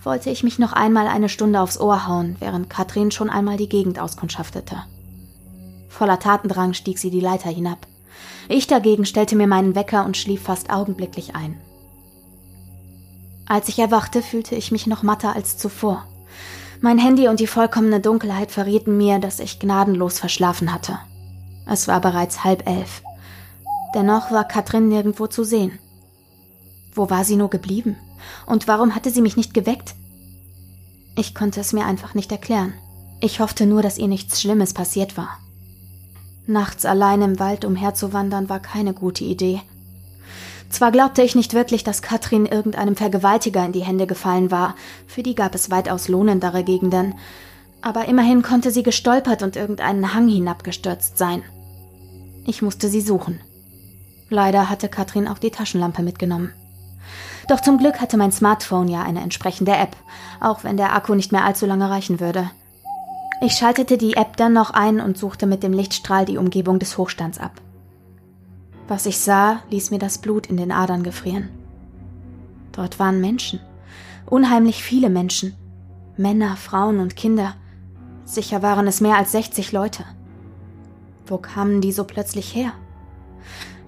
[0.03, 3.69] wollte ich mich noch einmal eine Stunde aufs Ohr hauen, während Katrin schon einmal die
[3.69, 4.83] Gegend auskundschaftete.
[5.89, 7.87] Voller Tatendrang stieg sie die Leiter hinab.
[8.49, 11.59] Ich dagegen stellte mir meinen Wecker und schlief fast augenblicklich ein.
[13.47, 16.05] Als ich erwachte, fühlte ich mich noch matter als zuvor.
[16.81, 20.99] Mein Handy und die vollkommene Dunkelheit verrieten mir, dass ich gnadenlos verschlafen hatte.
[21.65, 23.01] Es war bereits halb elf.
[23.95, 25.79] Dennoch war Katrin nirgendwo zu sehen.
[26.93, 27.95] Wo war sie nur geblieben?
[28.45, 29.95] Und warum hatte sie mich nicht geweckt?
[31.17, 32.73] Ich konnte es mir einfach nicht erklären.
[33.21, 35.39] Ich hoffte nur, dass ihr nichts Schlimmes passiert war.
[36.45, 39.61] Nachts allein im Wald umherzuwandern war keine gute Idee.
[40.69, 44.75] Zwar glaubte ich nicht wirklich, dass Katrin irgendeinem Vergewaltiger in die Hände gefallen war,
[45.07, 47.15] für die gab es weitaus lohnendere Gegenden,
[47.81, 51.43] aber immerhin konnte sie gestolpert und irgendeinen Hang hinabgestürzt sein.
[52.45, 53.39] Ich musste sie suchen.
[54.29, 56.51] Leider hatte Katrin auch die Taschenlampe mitgenommen.
[57.47, 59.95] Doch zum Glück hatte mein Smartphone ja eine entsprechende App,
[60.39, 62.49] auch wenn der Akku nicht mehr allzu lange reichen würde.
[63.41, 66.97] Ich schaltete die App dann noch ein und suchte mit dem Lichtstrahl die Umgebung des
[66.97, 67.61] Hochstands ab.
[68.87, 71.49] Was ich sah, ließ mir das Blut in den Adern gefrieren.
[72.71, 73.59] Dort waren Menschen,
[74.25, 75.55] unheimlich viele Menschen,
[76.17, 77.55] Männer, Frauen und Kinder.
[78.23, 80.05] Sicher waren es mehr als 60 Leute.
[81.25, 82.71] Wo kamen die so plötzlich her?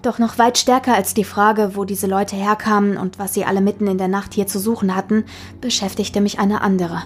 [0.02, 3.60] Doch noch weit stärker als die Frage, wo diese Leute herkamen und was sie alle
[3.60, 5.24] mitten in der Nacht hier zu suchen hatten,
[5.60, 7.02] beschäftigte mich eine andere.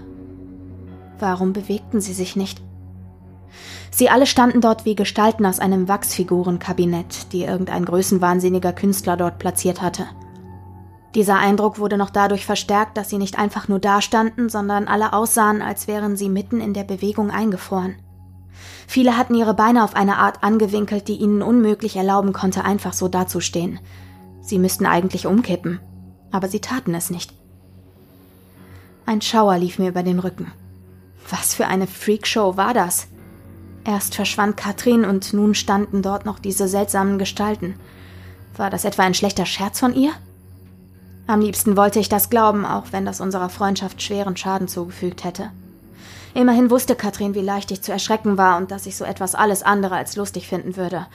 [1.18, 2.60] Warum bewegten sie sich nicht?
[3.90, 9.82] Sie alle standen dort wie Gestalten aus einem Wachsfigurenkabinett, die irgendein größenwahnsinniger Künstler dort platziert
[9.82, 10.06] hatte.
[11.14, 15.60] Dieser Eindruck wurde noch dadurch verstärkt, dass sie nicht einfach nur dastanden, sondern alle aussahen,
[15.60, 17.96] als wären sie mitten in der Bewegung eingefroren.
[18.86, 23.08] Viele hatten ihre Beine auf eine Art angewinkelt, die ihnen unmöglich erlauben konnte, einfach so
[23.08, 23.80] dazustehen.
[24.40, 25.80] Sie müssten eigentlich umkippen,
[26.30, 27.32] aber sie taten es nicht.
[29.06, 30.52] Ein Schauer lief mir über den Rücken.
[31.28, 33.08] Was für eine Freakshow war das?
[33.84, 37.74] Erst verschwand Katrin und nun standen dort noch diese seltsamen Gestalten.
[38.56, 40.12] War das etwa ein schlechter Scherz von ihr?
[41.26, 45.50] Am liebsten wollte ich das glauben, auch wenn das unserer Freundschaft schweren Schaden zugefügt hätte.
[46.34, 49.62] Immerhin wusste Katrin, wie leicht ich zu erschrecken war und dass ich so etwas alles
[49.62, 51.06] andere als lustig finden würde.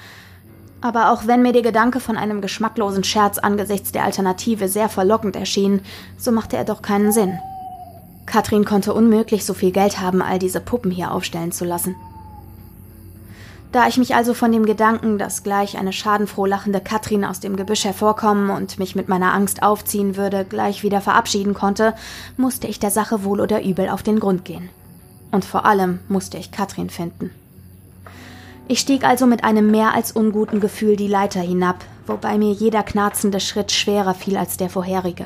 [0.80, 5.36] Aber auch wenn mir der Gedanke von einem geschmacklosen Scherz angesichts der Alternative sehr verlockend
[5.36, 5.82] erschien,
[6.17, 7.39] so machte er doch keinen Sinn.
[8.27, 11.95] Katrin konnte unmöglich so viel Geld haben, all diese Puppen hier aufstellen zu lassen.
[13.71, 17.56] Da ich mich also von dem Gedanken, dass gleich eine schadenfroh lachende Katrin aus dem
[17.56, 21.93] Gebüsch hervorkommen und mich mit meiner Angst aufziehen würde, gleich wieder verabschieden konnte,
[22.38, 24.69] musste ich der Sache wohl oder übel auf den Grund gehen.
[25.31, 27.31] Und vor allem musste ich Katrin finden.
[28.67, 32.83] Ich stieg also mit einem mehr als unguten Gefühl die Leiter hinab, wobei mir jeder
[32.83, 35.25] knarzende Schritt schwerer fiel als der vorherige.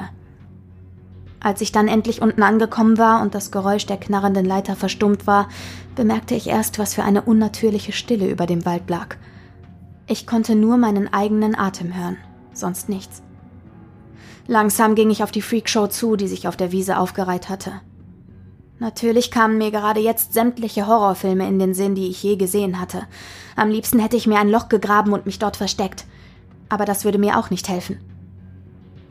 [1.40, 5.50] Als ich dann endlich unten angekommen war und das Geräusch der knarrenden Leiter verstummt war,
[5.96, 9.16] bemerkte ich erst, was für eine unnatürliche Stille über dem Wald lag.
[10.06, 12.18] Ich konnte nur meinen eigenen Atem hören,
[12.54, 13.24] sonst nichts.
[14.46, 17.82] Langsam ging ich auf die Freakshow zu, die sich auf der Wiese aufgereiht hatte.
[18.82, 23.04] Natürlich kamen mir gerade jetzt sämtliche Horrorfilme in den Sinn, die ich je gesehen hatte.
[23.56, 26.06] Am liebsten hätte ich mir ein Loch gegraben und mich dort versteckt.
[26.68, 28.00] Aber das würde mir auch nicht helfen.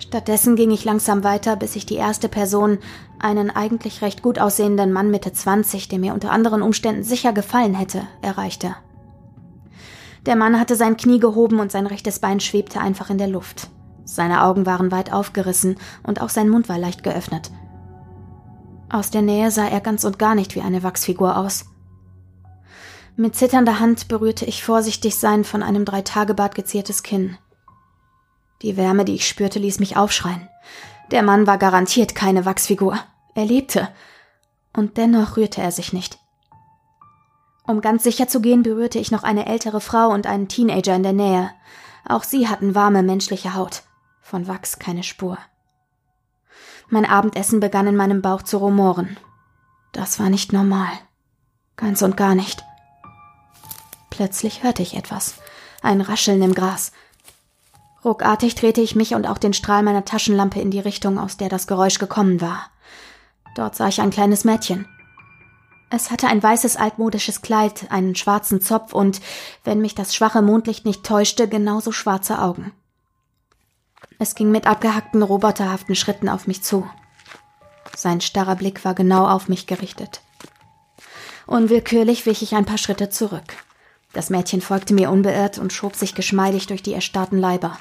[0.00, 2.78] Stattdessen ging ich langsam weiter, bis ich die erste Person,
[3.20, 7.74] einen eigentlich recht gut aussehenden Mann Mitte 20, der mir unter anderen Umständen sicher gefallen
[7.74, 8.74] hätte, erreichte.
[10.26, 13.68] Der Mann hatte sein Knie gehoben und sein rechtes Bein schwebte einfach in der Luft.
[14.04, 17.52] Seine Augen waren weit aufgerissen und auch sein Mund war leicht geöffnet.
[18.90, 21.66] Aus der Nähe sah er ganz und gar nicht wie eine Wachsfigur aus.
[23.16, 27.38] Mit zitternder Hand berührte ich vorsichtig sein von einem Dreitagebart geziertes Kinn.
[28.62, 30.48] Die Wärme, die ich spürte, ließ mich aufschreien.
[31.12, 32.98] Der Mann war garantiert keine Wachsfigur.
[33.34, 33.88] Er lebte.
[34.76, 36.18] Und dennoch rührte er sich nicht.
[37.66, 41.02] Um ganz sicher zu gehen, berührte ich noch eine ältere Frau und einen Teenager in
[41.04, 41.50] der Nähe.
[42.08, 43.82] Auch sie hatten warme menschliche Haut.
[44.20, 45.38] Von Wachs keine Spur.
[46.90, 49.16] Mein Abendessen begann in meinem Bauch zu rumoren.
[49.92, 50.90] Das war nicht normal.
[51.76, 52.64] Ganz und gar nicht.
[54.10, 55.36] Plötzlich hörte ich etwas.
[55.82, 56.92] Ein Rascheln im Gras.
[58.04, 61.48] Ruckartig drehte ich mich und auch den Strahl meiner Taschenlampe in die Richtung, aus der
[61.48, 62.70] das Geräusch gekommen war.
[63.54, 64.86] Dort sah ich ein kleines Mädchen.
[65.90, 69.20] Es hatte ein weißes altmodisches Kleid, einen schwarzen Zopf und,
[69.64, 72.72] wenn mich das schwache Mondlicht nicht täuschte, genauso schwarze Augen.
[74.20, 76.86] Es ging mit abgehackten, roboterhaften Schritten auf mich zu.
[77.96, 80.20] Sein starrer Blick war genau auf mich gerichtet.
[81.46, 83.56] Unwillkürlich wich ich ein paar Schritte zurück.
[84.12, 87.78] Das Mädchen folgte mir unbeirrt und schob sich geschmeidig durch die erstarrten Leiber.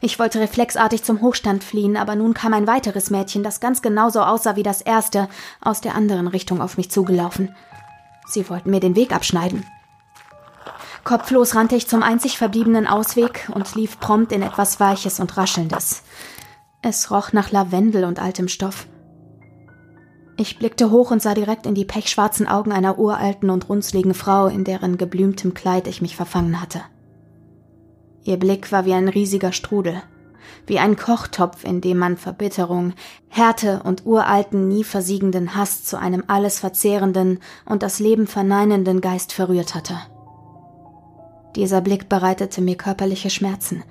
[0.00, 4.22] Ich wollte reflexartig zum Hochstand fliehen, aber nun kam ein weiteres Mädchen, das ganz genauso
[4.22, 5.28] aussah wie das erste,
[5.60, 7.54] aus der anderen Richtung auf mich zugelaufen.
[8.26, 9.64] Sie wollten mir den Weg abschneiden.
[11.04, 16.02] Kopflos rannte ich zum einzig verbliebenen Ausweg und lief prompt in etwas Weiches und Raschelndes.
[16.80, 18.86] Es roch nach Lavendel und altem Stoff.
[20.36, 24.46] Ich blickte hoch und sah direkt in die pechschwarzen Augen einer uralten und runzligen Frau,
[24.46, 26.80] in deren geblümtem Kleid ich mich verfangen hatte.
[28.22, 30.02] Ihr Blick war wie ein riesiger Strudel,
[30.66, 32.94] wie ein Kochtopf, in dem man Verbitterung,
[33.28, 39.34] Härte und uralten, nie versiegenden Hass zu einem alles verzehrenden und das Leben verneinenden Geist
[39.34, 39.98] verrührt hatte.
[41.56, 43.84] Dieser Blick bereitete mir körperliche Schmerzen.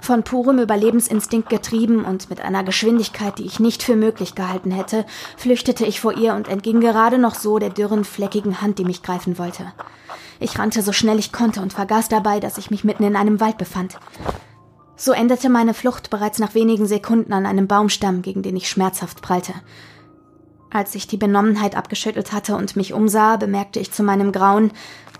[0.00, 5.06] Von purem Überlebensinstinkt getrieben und mit einer Geschwindigkeit, die ich nicht für möglich gehalten hätte,
[5.38, 9.02] flüchtete ich vor ihr und entging gerade noch so der dürren, fleckigen Hand, die mich
[9.02, 9.72] greifen wollte.
[10.40, 13.40] Ich rannte so schnell ich konnte und vergaß dabei, dass ich mich mitten in einem
[13.40, 13.96] Wald befand.
[14.96, 19.22] So endete meine Flucht bereits nach wenigen Sekunden an einem Baumstamm, gegen den ich schmerzhaft
[19.22, 19.54] prallte.
[20.70, 24.72] Als ich die Benommenheit abgeschüttelt hatte und mich umsah, bemerkte ich zu meinem Grauen,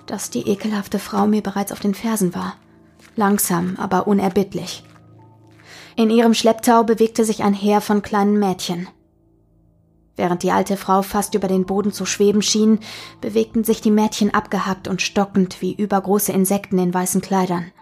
[0.07, 2.57] dass die ekelhafte Frau mir bereits auf den Fersen war.
[3.17, 4.85] Langsam, aber unerbittlich.
[5.97, 8.89] In ihrem Schlepptau bewegte sich ein Heer von kleinen Mädchen.
[10.17, 12.81] Während die alte Frau fast über den Boden zu schweben schien,
[13.21, 17.73] bewegten sich die Mädchen abgehackt und stockend wie übergroße Insekten in weißen Kleidern.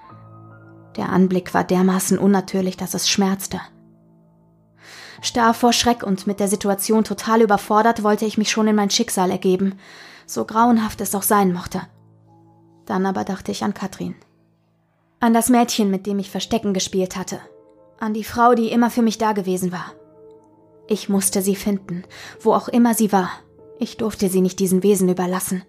[0.97, 3.61] Der Anblick war dermaßen unnatürlich, dass es schmerzte.
[5.21, 8.91] Starr vor Schreck und mit der Situation total überfordert, wollte ich mich schon in mein
[8.91, 9.79] Schicksal ergeben,
[10.27, 11.83] so grauenhaft es auch sein mochte.
[12.87, 14.15] Dann aber dachte ich an Katrin.
[15.21, 17.41] An das Mädchen, mit dem ich Verstecken gespielt hatte.
[18.01, 19.93] An die Frau, die immer für mich da gewesen war.
[20.89, 22.03] Ich musste sie finden,
[22.41, 23.31] wo auch immer sie war.
[23.79, 25.63] Ich durfte sie nicht diesen Wesen überlassen.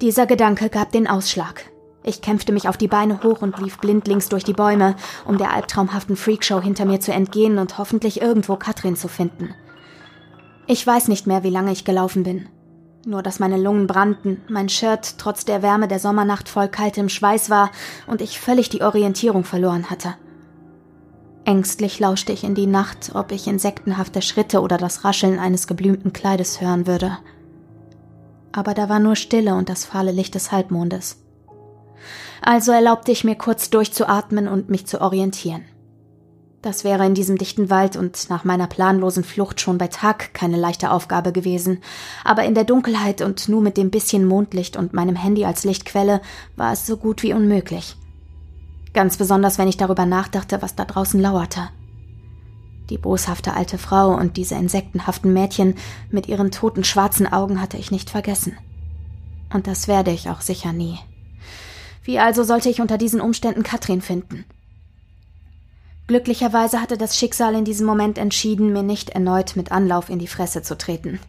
[0.00, 1.64] Dieser Gedanke gab den Ausschlag.
[2.04, 5.52] Ich kämpfte mich auf die Beine hoch und lief blindlings durch die Bäume, um der
[5.52, 9.54] albtraumhaften Freakshow hinter mir zu entgehen und hoffentlich irgendwo Katrin zu finden.
[10.66, 12.48] Ich weiß nicht mehr, wie lange ich gelaufen bin.
[13.08, 17.48] Nur, dass meine Lungen brannten, mein Shirt trotz der Wärme der Sommernacht voll kaltem Schweiß
[17.48, 17.70] war
[18.06, 20.16] und ich völlig die Orientierung verloren hatte.
[21.46, 26.12] Ängstlich lauschte ich in die Nacht, ob ich insektenhafte Schritte oder das Rascheln eines geblümten
[26.12, 27.16] Kleides hören würde.
[28.52, 31.16] Aber da war nur Stille und das fahle Licht des Halbmondes.
[32.42, 35.64] Also erlaubte ich mir kurz durchzuatmen und mich zu orientieren.
[36.60, 40.56] Das wäre in diesem dichten Wald und nach meiner planlosen Flucht schon bei Tag keine
[40.56, 41.78] leichte Aufgabe gewesen,
[42.24, 46.20] aber in der Dunkelheit und nur mit dem bisschen Mondlicht und meinem Handy als Lichtquelle
[46.56, 47.96] war es so gut wie unmöglich.
[48.92, 51.68] Ganz besonders, wenn ich darüber nachdachte, was da draußen lauerte.
[52.90, 55.76] Die boshafte alte Frau und diese insektenhaften Mädchen
[56.10, 58.56] mit ihren toten schwarzen Augen hatte ich nicht vergessen.
[59.52, 60.98] Und das werde ich auch sicher nie.
[62.02, 64.44] Wie also sollte ich unter diesen Umständen Katrin finden?
[66.08, 70.26] Glücklicherweise hatte das Schicksal in diesem Moment entschieden, mir nicht erneut mit Anlauf in die
[70.26, 71.20] Fresse zu treten.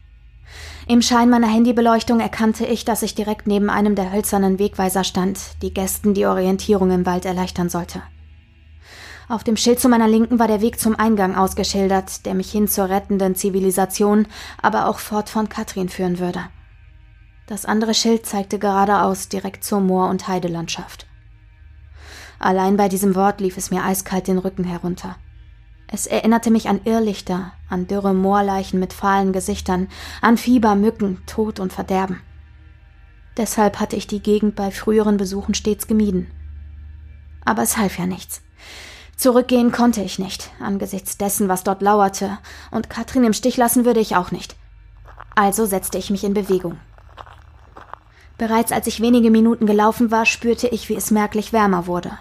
[0.87, 5.37] Im Schein meiner Handybeleuchtung erkannte ich, dass ich direkt neben einem der hölzernen Wegweiser stand,
[5.61, 8.01] die Gästen die Orientierung im Wald erleichtern sollte.
[9.27, 12.69] Auf dem Schild zu meiner Linken war der Weg zum Eingang ausgeschildert, der mich hin
[12.69, 14.27] zur rettenden Zivilisation,
[14.61, 16.45] aber auch fort von Katrin führen würde.
[17.47, 21.08] Das andere Schild zeigte geradeaus direkt zur Moor- und Heidelandschaft.
[22.39, 25.17] Allein bei diesem Wort lief es mir eiskalt den Rücken herunter.
[25.91, 29.87] Es erinnerte mich an Irrlichter, an dürre Moorleichen mit fahlen Gesichtern,
[30.21, 32.21] an Fieber, Mücken, Tod und Verderben.
[33.37, 36.27] Deshalb hatte ich die Gegend bei früheren Besuchen stets gemieden.
[37.43, 38.41] Aber es half ja nichts.
[39.15, 42.37] Zurückgehen konnte ich nicht, angesichts dessen, was dort lauerte,
[42.71, 44.55] und Katrin im Stich lassen würde ich auch nicht.
[45.35, 46.77] Also setzte ich mich in Bewegung.
[48.37, 52.17] Bereits als ich wenige Minuten gelaufen war, spürte ich, wie es merklich wärmer wurde.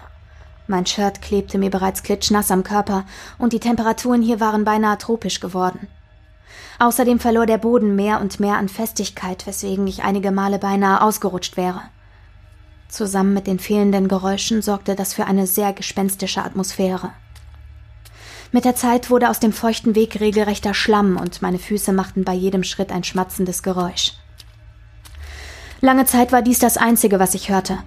[0.69, 3.03] Mein Shirt klebte mir bereits klitschnass am Körper
[3.39, 5.87] und die Temperaturen hier waren beinahe tropisch geworden.
[6.77, 11.57] Außerdem verlor der Boden mehr und mehr an Festigkeit, weswegen ich einige Male beinahe ausgerutscht
[11.57, 11.81] wäre.
[12.87, 17.13] Zusammen mit den fehlenden Geräuschen sorgte das für eine sehr gespenstische Atmosphäre.
[18.51, 22.33] Mit der Zeit wurde aus dem feuchten Weg regelrechter Schlamm und meine Füße machten bei
[22.33, 24.13] jedem Schritt ein schmatzendes Geräusch.
[25.81, 27.79] Lange Zeit war dies das Einzige, was ich hörte.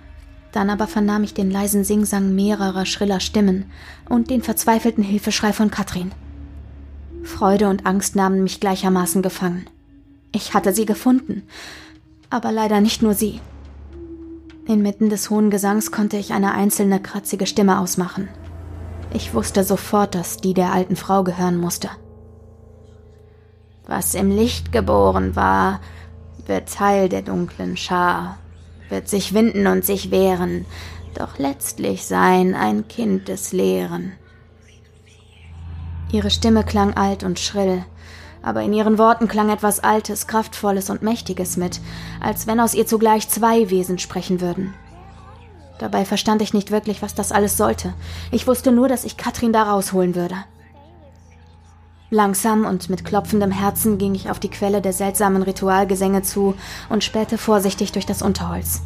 [0.52, 3.70] Dann aber vernahm ich den leisen Singsang mehrerer schriller Stimmen
[4.08, 6.12] und den verzweifelten Hilfeschrei von Katrin.
[7.24, 9.66] Freude und Angst nahmen mich gleichermaßen gefangen.
[10.32, 11.42] Ich hatte sie gefunden,
[12.30, 13.40] aber leider nicht nur sie.
[14.66, 18.28] Inmitten des hohen Gesangs konnte ich eine einzelne kratzige Stimme ausmachen.
[19.12, 21.90] Ich wusste sofort, dass die der alten Frau gehören musste.
[23.86, 25.80] Was im Licht geboren war,
[26.46, 28.38] wird Teil der dunklen Schar,
[28.92, 30.66] wird sich winden und sich wehren,
[31.14, 34.12] doch letztlich sein ein Kind des Leeren.
[36.12, 37.84] Ihre Stimme klang alt und schrill,
[38.42, 41.80] aber in ihren Worten klang etwas Altes, Kraftvolles und Mächtiges mit,
[42.20, 44.74] als wenn aus ihr zugleich zwei Wesen sprechen würden.
[45.78, 47.94] Dabei verstand ich nicht wirklich, was das alles sollte.
[48.30, 50.36] Ich wusste nur, dass ich Katrin da rausholen würde.
[52.12, 56.54] Langsam und mit klopfendem Herzen ging ich auf die Quelle der seltsamen Ritualgesänge zu
[56.90, 58.82] und spähte vorsichtig durch das Unterholz.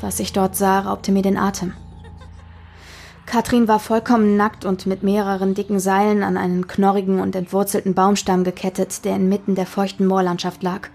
[0.00, 1.72] Was ich dort sah, raubte mir den Atem.
[3.26, 8.44] Katrin war vollkommen nackt und mit mehreren dicken Seilen an einen knorrigen und entwurzelten Baumstamm
[8.44, 10.90] gekettet, der inmitten der feuchten Moorlandschaft lag.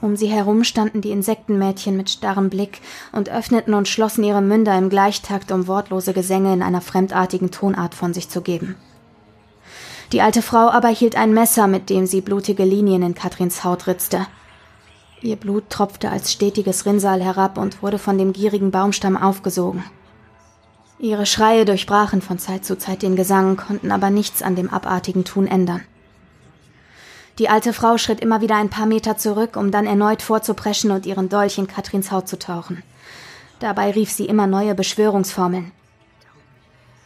[0.00, 2.80] Um sie herum standen die Insektenmädchen mit starrem Blick
[3.12, 7.94] und öffneten und schlossen ihre Münder im Gleichtakt, um wortlose Gesänge in einer fremdartigen Tonart
[7.94, 8.76] von sich zu geben.
[10.12, 13.86] Die alte Frau aber hielt ein Messer, mit dem sie blutige Linien in Katrins Haut
[13.86, 14.26] ritzte.
[15.22, 19.84] Ihr Blut tropfte als stetiges Rinnsal herab und wurde von dem gierigen Baumstamm aufgesogen.
[20.98, 25.24] Ihre Schreie durchbrachen von Zeit zu Zeit den Gesang, konnten aber nichts an dem abartigen
[25.24, 25.82] Tun ändern.
[27.38, 31.06] Die alte Frau schritt immer wieder ein paar Meter zurück, um dann erneut vorzupreschen und
[31.06, 32.82] ihren Dolch in Katrins Haut zu tauchen.
[33.60, 35.72] Dabei rief sie immer neue Beschwörungsformeln.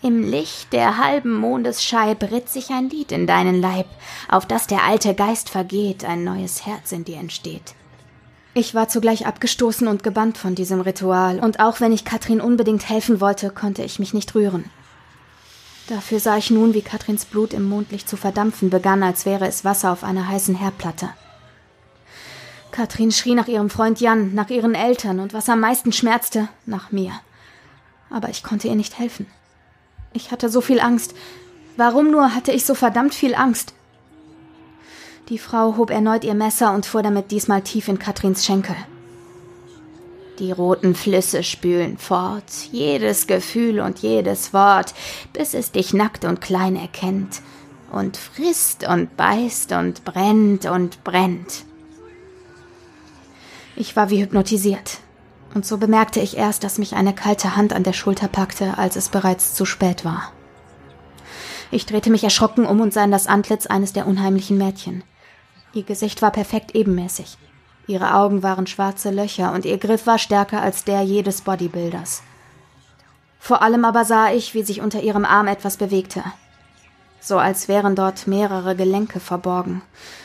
[0.03, 3.87] Im Licht der halben Mondesscheib ritt sich ein Lied in deinen Leib,
[4.29, 7.75] auf das der alte Geist vergeht, ein neues Herz in dir entsteht.
[8.53, 12.89] Ich war zugleich abgestoßen und gebannt von diesem Ritual, und auch wenn ich Katrin unbedingt
[12.89, 14.71] helfen wollte, konnte ich mich nicht rühren.
[15.89, 19.65] Dafür sah ich nun, wie Katrins Blut im Mondlicht zu verdampfen begann, als wäre es
[19.65, 21.11] Wasser auf einer heißen Herdplatte.
[22.71, 26.93] Katrin schrie nach ihrem Freund Jan, nach ihren Eltern und was am meisten schmerzte, nach
[26.93, 27.13] mir.
[28.11, 29.27] Aber ich konnte ihr nicht helfen.
[30.17, 31.15] Ich hatte so viel Angst.
[31.77, 33.75] Warum nur hatte ich so verdammt viel Angst?
[35.29, 38.77] Die Frau hob erneut ihr Messer und fuhr damit diesmal tief in Katrins Schenkel.
[40.39, 44.95] Die roten Flüsse spülen fort, jedes Gefühl und jedes Wort,
[45.35, 47.43] bis es dich nackt und klein erkennt
[47.93, 51.65] und frisst und beißt und brennt und brennt.
[53.77, 54.99] Ich war wie hypnotisiert,
[55.57, 58.95] und so bemerkte ich erst, dass mich eine kalte Hand an der Schulter packte, als
[58.95, 60.31] es bereits zu spät war.
[61.71, 65.03] Ich drehte mich erschrocken um und sah in das Antlitz eines der unheimlichen Mädchen.
[65.73, 67.39] Ihr Gesicht war perfekt ebenmäßig.
[67.87, 72.23] Ihre Augen waren schwarze Löcher und ihr Griff war stärker als der jedes Bodybuilders.
[73.39, 76.23] Vor allem aber sah ich, wie sich unter ihrem Arm etwas bewegte.
[77.19, 79.81] So als wären dort mehrere Gelenke verborgen.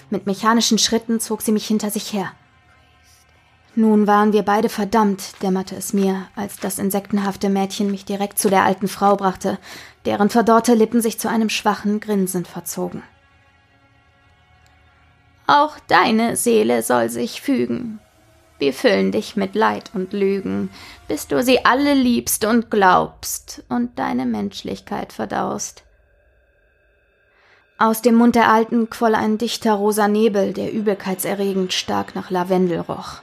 [0.10, 2.34] Mit mechanischen Schritten zog sie mich hinter sich her.
[3.74, 8.50] Nun waren wir beide verdammt, dämmerte es mir, als das insektenhafte Mädchen mich direkt zu
[8.50, 9.60] der alten Frau brachte,
[10.06, 13.02] deren verdorrte Lippen sich zu einem schwachen Grinsen verzogen.
[15.48, 18.00] Auch deine Seele soll sich fügen.
[18.60, 20.70] Wir füllen dich mit Leid und Lügen,
[21.08, 25.84] bis du sie alle liebst und glaubst und deine Menschlichkeit verdaust.
[27.78, 32.82] Aus dem Mund der Alten quoll ein dichter rosa Nebel, der übelkeitserregend stark nach Lavendel
[32.82, 33.22] roch.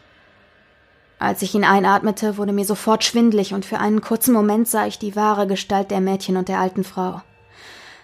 [1.18, 4.98] Als ich ihn einatmete, wurde mir sofort schwindlig und für einen kurzen Moment sah ich
[4.98, 7.22] die wahre Gestalt der Mädchen und der alten Frau.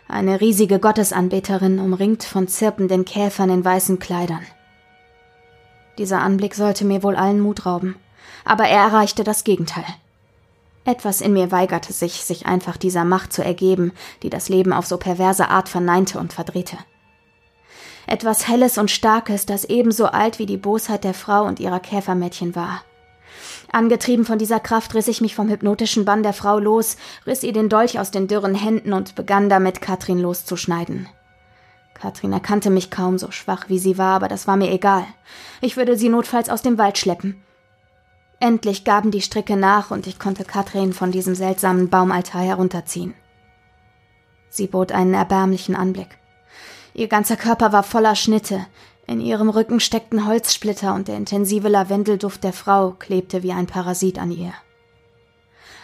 [0.08, 4.44] Eine riesige Gottesanbeterin, umringt von zirpenden Käfern in weißen Kleidern.
[5.96, 7.96] Dieser Anblick sollte mir wohl allen Mut rauben,
[8.44, 9.86] aber er erreichte das Gegenteil.
[10.84, 13.92] Etwas in mir weigerte sich, sich einfach dieser Macht zu ergeben,
[14.22, 16.76] die das Leben auf so perverse Art verneinte und verdrehte.
[18.06, 22.54] Etwas Helles und Starkes, das ebenso alt wie die Bosheit der Frau und ihrer Käfermädchen
[22.54, 22.82] war.
[23.74, 26.96] Angetrieben von dieser Kraft riss ich mich vom hypnotischen Bann der Frau los,
[27.26, 31.08] riss ihr den Dolch aus den dürren Händen und begann damit, Katrin loszuschneiden.
[31.92, 35.04] Katrin erkannte mich kaum, so schwach wie sie war, aber das war mir egal.
[35.60, 37.42] Ich würde sie notfalls aus dem Wald schleppen.
[38.38, 43.14] Endlich gaben die Stricke nach und ich konnte Katrin von diesem seltsamen Baumaltar herunterziehen.
[44.50, 46.16] Sie bot einen erbärmlichen Anblick.
[46.94, 48.66] Ihr ganzer Körper war voller Schnitte,
[49.06, 54.18] in ihrem Rücken steckten Holzsplitter und der intensive Lavendelduft der Frau klebte wie ein Parasit
[54.18, 54.52] an ihr.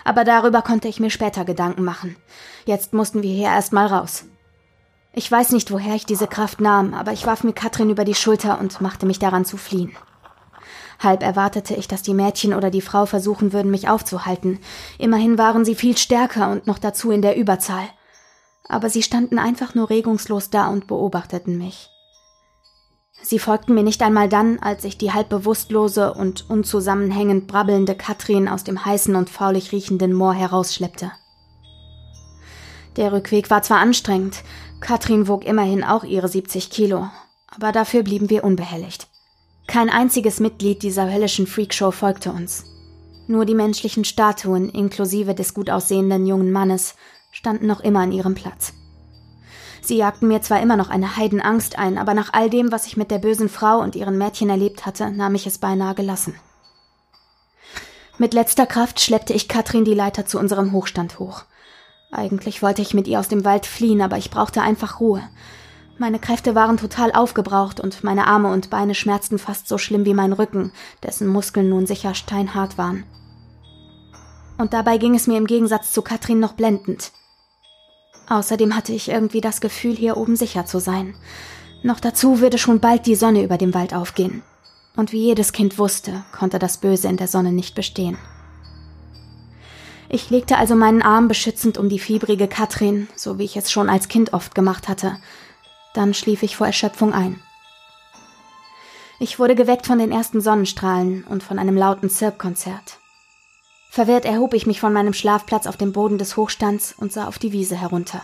[0.05, 2.17] Aber darüber konnte ich mir später Gedanken machen.
[2.65, 4.25] Jetzt mussten wir hier erstmal raus.
[5.13, 8.15] Ich weiß nicht, woher ich diese Kraft nahm, aber ich warf mir Katrin über die
[8.15, 9.95] Schulter und machte mich daran zu fliehen.
[11.01, 14.61] Halb erwartete ich, dass die Mädchen oder die Frau versuchen würden, mich aufzuhalten.
[14.99, 17.89] Immerhin waren sie viel stärker und noch dazu in der Überzahl.
[18.69, 21.90] Aber sie standen einfach nur regungslos da und beobachteten mich.
[23.23, 28.49] Sie folgten mir nicht einmal dann, als ich die halb bewusstlose und unzusammenhängend brabbelnde Katrin
[28.49, 31.13] aus dem heißen und faulig riechenden Moor herausschleppte.
[32.97, 34.43] Der Rückweg war zwar anstrengend,
[34.81, 37.09] Katrin wog immerhin auch ihre 70 Kilo,
[37.49, 39.09] aber dafür blieben wir unbehelligt.
[39.67, 42.65] Kein einziges Mitglied dieser höllischen Freakshow folgte uns.
[43.29, 46.97] Nur die menschlichen Statuen, inklusive des gut aussehenden jungen Mannes,
[47.31, 48.73] standen noch immer an ihrem Platz.
[49.91, 52.97] Sie jagten mir zwar immer noch eine Heidenangst ein, aber nach all dem, was ich
[52.97, 56.37] mit der bösen Frau und ihren Mädchen erlebt hatte, nahm ich es beinahe gelassen.
[58.17, 61.43] Mit letzter Kraft schleppte ich Katrin die Leiter zu unserem Hochstand hoch.
[62.13, 65.25] Eigentlich wollte ich mit ihr aus dem Wald fliehen, aber ich brauchte einfach Ruhe.
[65.99, 70.15] Meine Kräfte waren total aufgebraucht und meine Arme und Beine schmerzten fast so schlimm wie
[70.15, 70.71] mein Rücken,
[71.03, 73.03] dessen Muskeln nun sicher steinhart waren.
[74.57, 77.11] Und dabei ging es mir im Gegensatz zu Katrin noch blendend.
[78.31, 81.17] Außerdem hatte ich irgendwie das Gefühl, hier oben sicher zu sein.
[81.83, 84.43] Noch dazu würde schon bald die Sonne über dem Wald aufgehen.
[84.95, 88.17] Und wie jedes Kind wusste, konnte das Böse in der Sonne nicht bestehen.
[90.09, 93.89] Ich legte also meinen Arm beschützend um die fiebrige Katrin, so wie ich es schon
[93.89, 95.17] als Kind oft gemacht hatte.
[95.95, 97.41] Dann schlief ich vor Erschöpfung ein.
[99.19, 103.00] Ich wurde geweckt von den ersten Sonnenstrahlen und von einem lauten Zirkkonzert.
[103.91, 107.41] Verwirrt erhob ich mich von meinem Schlafplatz auf dem Boden des Hochstands und sah auf
[107.41, 108.23] die Wiese herunter.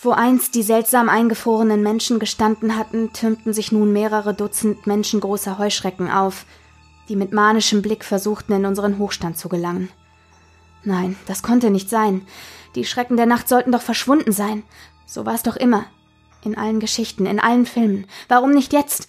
[0.00, 6.10] Wo einst die seltsam eingefrorenen Menschen gestanden hatten, türmten sich nun mehrere Dutzend menschengroßer Heuschrecken
[6.10, 6.46] auf,
[7.10, 9.90] die mit manischem Blick versuchten, in unseren Hochstand zu gelangen.
[10.84, 12.26] Nein, das konnte nicht sein.
[12.76, 14.62] Die Schrecken der Nacht sollten doch verschwunden sein.
[15.04, 15.84] So war es doch immer.
[16.42, 18.06] In allen Geschichten, in allen Filmen.
[18.28, 19.08] Warum nicht jetzt?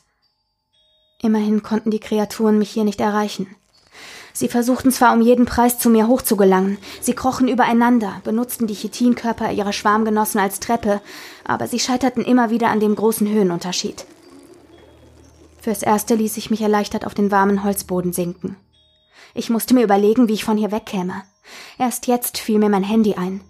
[1.22, 3.56] Immerhin konnten die Kreaturen mich hier nicht erreichen.
[4.34, 9.52] Sie versuchten zwar um jeden Preis zu mir hochzugelangen, sie krochen übereinander, benutzten die Chitinkörper
[9.52, 11.02] ihrer Schwarmgenossen als Treppe,
[11.44, 14.06] aber sie scheiterten immer wieder an dem großen Höhenunterschied.
[15.62, 18.56] Fürs Erste ließ ich mich erleichtert auf den warmen Holzboden sinken.
[19.34, 21.24] Ich musste mir überlegen, wie ich von hier wegkäme.
[21.78, 23.42] Erst jetzt fiel mir mein Handy ein.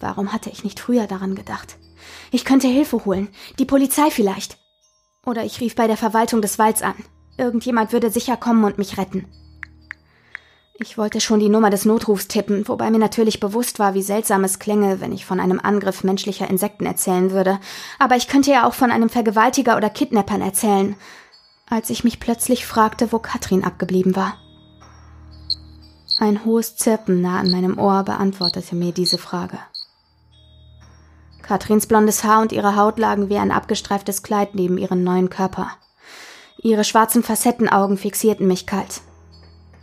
[0.00, 1.76] Warum hatte ich nicht früher daran gedacht?
[2.30, 3.28] Ich könnte Hilfe holen,
[3.58, 4.58] die Polizei vielleicht.
[5.26, 6.94] Oder ich rief bei der Verwaltung des Walds an.
[7.36, 9.26] Irgendjemand würde sicher kommen und mich retten.
[10.80, 14.44] Ich wollte schon die Nummer des Notrufs tippen, wobei mir natürlich bewusst war, wie seltsam
[14.44, 17.58] es klänge, wenn ich von einem Angriff menschlicher Insekten erzählen würde.
[17.98, 20.94] Aber ich könnte ja auch von einem Vergewaltiger oder Kidnappern erzählen.
[21.68, 24.38] Als ich mich plötzlich fragte, wo Katrin abgeblieben war.
[26.20, 29.58] Ein hohes Zirpen nah an meinem Ohr beantwortete mir diese Frage.
[31.42, 35.72] Katrins blondes Haar und ihre Haut lagen wie ein abgestreiftes Kleid neben ihren neuen Körper.
[36.58, 39.00] Ihre schwarzen Facettenaugen fixierten mich kalt.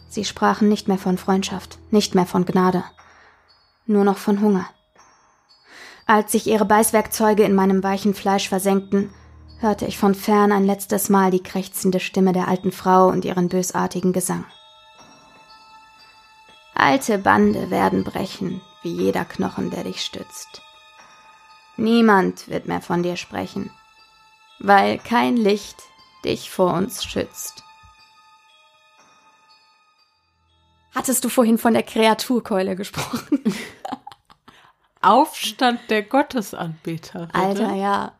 [0.09, 2.83] Sie sprachen nicht mehr von Freundschaft, nicht mehr von Gnade,
[3.85, 4.65] nur noch von Hunger.
[6.05, 9.09] Als sich ihre Beißwerkzeuge in meinem weichen Fleisch versenkten,
[9.59, 13.49] hörte ich von fern ein letztes Mal die krächzende Stimme der alten Frau und ihren
[13.49, 14.45] bösartigen Gesang.
[16.75, 20.61] Alte Bande werden brechen, wie jeder Knochen, der dich stützt.
[21.77, 23.71] Niemand wird mehr von dir sprechen,
[24.59, 25.77] weil kein Licht
[26.23, 27.64] dich vor uns schützt.
[30.95, 33.41] Hattest du vorhin von der Kreaturkeule gesprochen?
[35.01, 37.27] Aufstand der Gottesanbeter.
[37.33, 38.11] Alter, ja.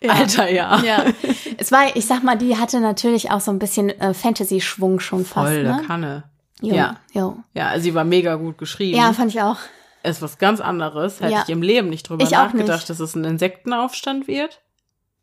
[0.00, 0.10] ja.
[0.12, 0.78] Alter, ja.
[0.82, 1.04] ja.
[1.58, 5.24] Es war, ich sag mal, die hatte natürlich auch so ein bisschen äh, Fantasy-Schwung schon
[5.24, 5.46] fast.
[5.52, 5.82] Voll, ne?
[5.86, 6.24] Kanne.
[6.60, 6.96] Jo, ja.
[7.12, 7.36] Jo.
[7.52, 8.98] Ja, also sie war mega gut geschrieben.
[8.98, 9.58] Ja, fand ich auch.
[10.02, 11.20] Ist was ganz anderes.
[11.20, 11.42] Hätte Ja.
[11.44, 12.90] ich im Leben nicht drüber Ich nachgedacht, nicht.
[12.90, 14.60] dass es ein Insektenaufstand wird.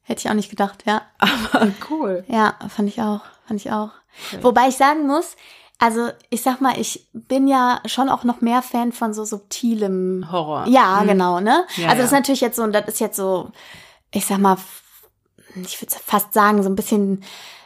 [0.03, 1.01] Hätte ich auch nicht gedacht, ja.
[1.19, 2.23] Aber cool.
[2.27, 3.21] Ja, fand ich auch.
[3.47, 3.89] Fand ich auch.
[4.41, 5.35] Wobei ich sagen muss,
[5.81, 10.27] also ich sag mal, ich bin ja schon auch noch mehr Fan von so subtilem
[10.31, 10.65] Horror.
[10.67, 11.07] Ja, Hm.
[11.07, 11.65] genau, ne?
[11.75, 12.17] Ja, also das ist ja.
[12.19, 13.51] natürlich jetzt so, das ist jetzt so,
[14.11, 14.57] ich sag mal,
[15.65, 17.23] ich würde fast sagen, so ein bisschen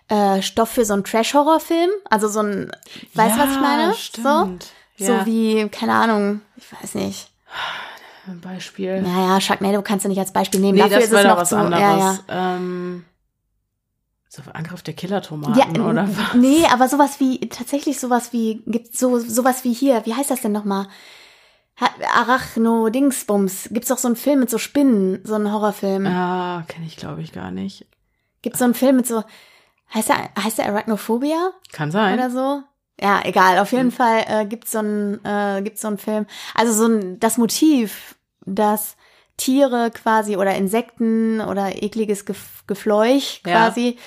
[0.08, 1.90] äh, Stoff für so einen Trash-Horror-Film.
[2.10, 2.72] Also so ein,
[3.14, 3.94] weißt du, was ich meine?
[3.94, 4.72] Stimmt.
[4.98, 5.20] So, Ja.
[5.20, 7.30] so wie, keine Ahnung, ich weiß nicht.
[8.28, 9.02] Ein Beispiel.
[9.02, 10.76] Naja, Sharknado kannst du nicht als Beispiel nehmen.
[10.76, 11.80] nee, Dafür das ist es doch noch was so, anderes.
[11.82, 12.56] ja, ja.
[12.56, 13.06] Ähm,
[14.36, 16.34] so Angriff der Killertomaten, Ja, oder was?
[16.36, 20.42] nee, aber sowas wie, tatsächlich sowas wie, gibt's so, sowas wie hier, wie heißt das
[20.42, 20.88] denn nochmal?
[22.36, 23.70] Arachno-Dingsbums.
[23.72, 26.06] Gibt's doch so einen Film mit so Spinnen, so einen Horrorfilm.
[26.08, 27.86] Ah, kenne ich glaube ich gar nicht.
[28.42, 29.24] Gibt's so einen Film mit so,
[29.94, 32.14] heißt der, heißt der Arachnophobia Kann sein.
[32.16, 32.64] oder so?
[33.02, 33.60] Ja, egal.
[33.60, 36.26] Auf jeden Fall äh, gibt's so einen, äh, gibt's so einen Film.
[36.54, 38.16] Also so ein, das Motiv,
[38.46, 38.96] dass
[39.38, 43.68] Tiere quasi oder Insekten oder ekliges Gef Gefleuch Ja.
[43.68, 43.98] quasi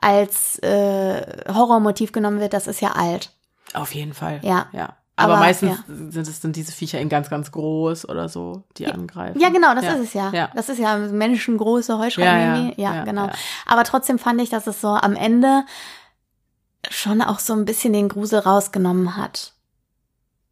[0.00, 3.30] als äh, Horrormotiv genommen wird, das ist ja alt.
[3.74, 4.40] Auf jeden Fall.
[4.42, 4.66] Ja.
[4.72, 4.96] ja.
[5.14, 5.84] Aber, Aber, meistens ja.
[6.10, 9.38] sind es dann diese Viecher in ganz, ganz groß oder so, die angreifen.
[9.40, 9.92] Ja, genau, das Ja.
[9.92, 10.30] ist es ja.
[10.32, 10.50] Ja.
[10.54, 12.72] Das ist ja menschengroße Heuschrecken Ja, ja.
[12.76, 13.26] Ja, Ja, genau.
[13.26, 13.32] ja.
[13.66, 15.64] Aber trotzdem fand ich, dass es so am Ende
[16.90, 19.52] schon auch so ein bisschen den Grusel rausgenommen hat.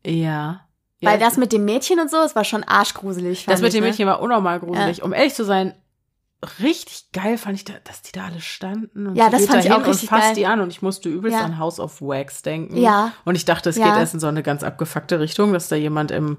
[0.06, 0.60] Ja.
[1.02, 3.44] Weil ja, das mit dem Mädchen und so, es war schon arschgruselig.
[3.44, 3.90] fand das mit ich, dem ne?
[3.90, 5.02] Mädchen war unnormal gruselig.
[5.02, 5.74] Um ehrlich zu sein,
[6.62, 9.06] richtig geil fand ich, da, dass die da alle standen.
[9.08, 10.34] Und Ja, das fand ich auch richtig und fasst geil.
[10.36, 11.44] die an und ich musste übelst Ja.
[11.44, 12.76] an House of Wax denken.
[12.76, 13.12] Ja.
[13.24, 13.86] Und ich dachte, es Ja.
[13.86, 16.38] geht erst in so eine ganz abgefuckte Richtung, dass da jemand im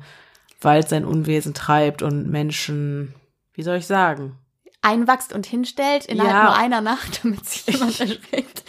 [0.62, 3.16] Wald sein Unwesen treibt und Menschen,
[3.54, 4.38] wie soll ich sagen?
[4.82, 6.44] Einwachst und hinstellt innerhalb Ja.
[6.46, 8.64] nur einer Nacht, damit sich jemand erschreckt.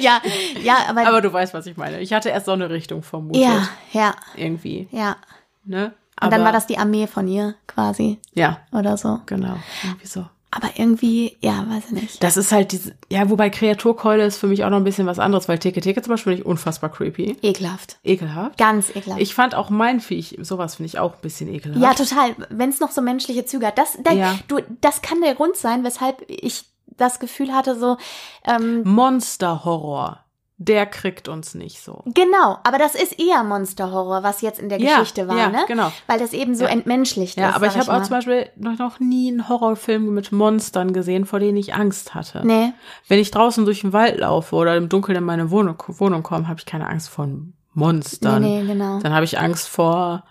[0.00, 0.20] ja,
[0.62, 2.00] ja, aber, Aber du weißt, was ich meine.
[2.00, 3.42] Ich hatte erst so eine Richtung vermutet.
[3.42, 4.88] ja, ja, Irgendwie.
[4.90, 5.16] ja.
[5.64, 5.94] Ne?
[6.20, 9.20] Und dann Aber- war das die Armee von ihr quasi Ja, oder so.
[9.26, 9.56] genau.
[9.84, 10.26] Irgendwie so.
[10.54, 12.22] Aber irgendwie, ja, weiß ich nicht.
[12.22, 15.18] Das ist halt diese, ja, wobei Kreaturkeule ist für mich auch noch ein bisschen was
[15.18, 17.38] anderes, weil Teke Teke zum Beispiel finde ich unfassbar creepy.
[17.40, 17.96] Ekelhaft.
[18.04, 18.58] Ekelhaft.
[18.58, 19.22] Ganz ekelhaft.
[19.22, 21.80] Ich fand auch mein Viech, sowas finde ich auch ein bisschen ekelhaft.
[21.82, 22.36] Ja, total.
[22.50, 23.78] Wenn es noch so menschliche Züge hat.
[23.78, 24.38] Das, da, Ja.
[24.48, 26.64] du, das kann der Grund sein, weshalb ich
[26.98, 27.96] das Gefühl hatte, so,
[28.44, 30.20] ähm, Monsterhorror,
[30.58, 32.02] der kriegt uns nicht so.
[32.06, 35.64] genau, aber das ist eher Monsterhorror, was jetzt in der Ja, Geschichte war, ja, ne?
[35.66, 35.90] genau.
[36.06, 36.70] Weil das eben so Ja.
[36.70, 37.56] entmenschlicht Ja, ist.
[37.56, 41.40] aber ich habe auch zum Beispiel noch, noch nie einen Horrorfilm mit Monstern gesehen, vor
[41.40, 42.46] denen ich Angst hatte.
[42.46, 42.72] Nee.
[43.08, 46.46] Wenn ich draußen durch den Wald laufe oder im Dunkeln in meine Wohnung, Wohnung komme,
[46.46, 47.26] habe ich keine Angst vor
[47.74, 48.42] Monstern.
[48.42, 48.98] Nee, nee, genau.
[49.00, 50.24] Dann habe ich Angst vor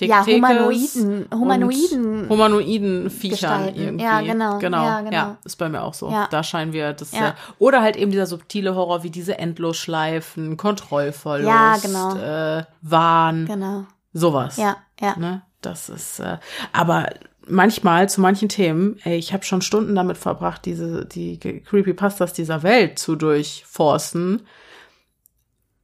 [0.00, 2.28] Ja, Tek-Tekes Humanoiden, humanoiden.
[2.28, 3.30] humanoiden Viechern
[3.62, 3.80] Gestalten.
[3.80, 4.04] irgendwie.
[4.04, 4.58] Ja, genau.
[4.58, 4.84] genau.
[4.84, 5.36] Ja, genau.
[5.44, 6.10] ist bei mir auch so.
[6.10, 6.26] Ja.
[6.32, 7.18] Da scheinen wir das Ja.
[7.18, 12.16] sehr, oder halt eben dieser subtile Horror wie diese Endlosschleifen, Kontrollverlust, Ja, genau.
[12.16, 13.84] äh, Wahn, Genau.
[14.12, 14.56] sowas.
[14.56, 15.16] Ja, ja.
[15.16, 15.42] Ne?
[15.60, 16.38] Das ist, äh,
[16.72, 17.10] aber
[17.46, 22.64] manchmal zu manchen Themen, ey, ich habe schon Stunden damit verbracht, diese die Creepypastas dieser
[22.64, 24.42] Welt zu durchforsten.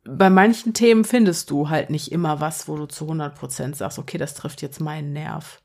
[0.04, 4.18] Bei manchen Themen findest du halt nicht immer was, wo du zu 100% sagst, okay,
[4.18, 5.60] das trifft jetzt meinen Nerv.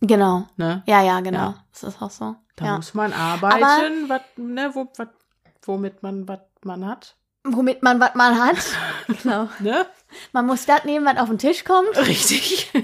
[0.00, 0.46] Genau.
[0.56, 0.82] Ne?
[0.86, 1.38] Ja, ja, genau.
[1.38, 1.64] Ja.
[1.72, 2.36] Das ist auch so.
[2.56, 2.76] Da ja.
[2.76, 5.10] muss man arbeiten, wat, ne, wo, wat,
[5.62, 7.16] womit man was man hat.
[7.44, 8.58] Womit man was man hat.
[9.22, 9.48] genau.
[9.60, 9.86] Ne?
[10.32, 11.96] Man muss das nehmen, was auf den Tisch kommt.
[11.96, 12.70] Richtig.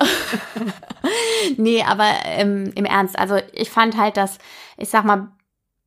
[1.56, 4.38] Nee, aber ähm, im Ernst, also ich fand halt, dass,
[4.76, 5.28] ich sag mal,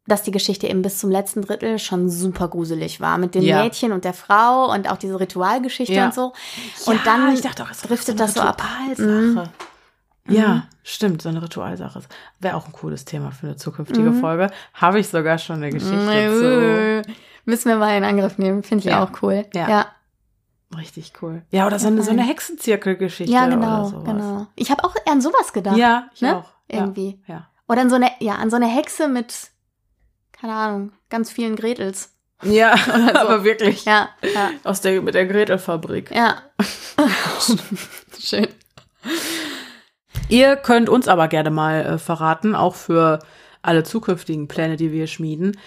[0.09, 3.17] dass die Geschichte eben bis zum letzten Drittel schon super gruselig war.
[3.17, 3.63] Mit den Ja.
[3.63, 6.05] Mädchen und der Frau und auch diese Ritualgeschichte Ja.
[6.05, 6.33] und so.
[6.85, 8.61] Und dann ich dachte auch, es driftet so das so ab.
[8.89, 9.49] Ritualsache.
[10.27, 12.01] Ja, stimmt, so eine Ritualsache.
[12.39, 14.51] Wäre auch ein cooles Thema für eine zukünftige Folge.
[14.75, 17.13] Habe ich sogar schon eine Geschichte zu.
[17.45, 18.61] Müssen wir mal in Angriff nehmen.
[18.61, 19.03] Finde ich Ja.
[19.03, 19.45] auch cool.
[19.55, 19.67] Ja.
[19.69, 19.85] ja.
[20.77, 21.41] Richtig cool.
[21.49, 23.33] Ja, oder so eine, so eine Hexenzirkelgeschichte.
[23.33, 24.03] Ja, Oder genau, sowas.
[24.05, 24.47] genau.
[24.55, 25.77] Ich habe auch eher an sowas gedacht.
[25.77, 26.37] Ja, ich ne?
[26.37, 26.49] auch.
[26.67, 27.19] Irgendwie.
[27.25, 27.47] Ja.
[27.67, 29.49] Oder an so eine, ja, an so eine Hexe mit,
[30.39, 32.13] keine Ahnung, ganz vielen Gretels.
[32.43, 32.73] Ja,
[33.15, 33.85] aber wirklich.
[33.85, 36.11] Ja, ja, Aus der, mit der Gretelfabrik.
[36.11, 36.41] ja.
[38.19, 38.47] Schön.
[40.29, 43.19] Ihr könnt uns aber gerne mal äh, verraten, auch für
[43.61, 45.57] alle zukünftigen Pläne, die wir schmieden,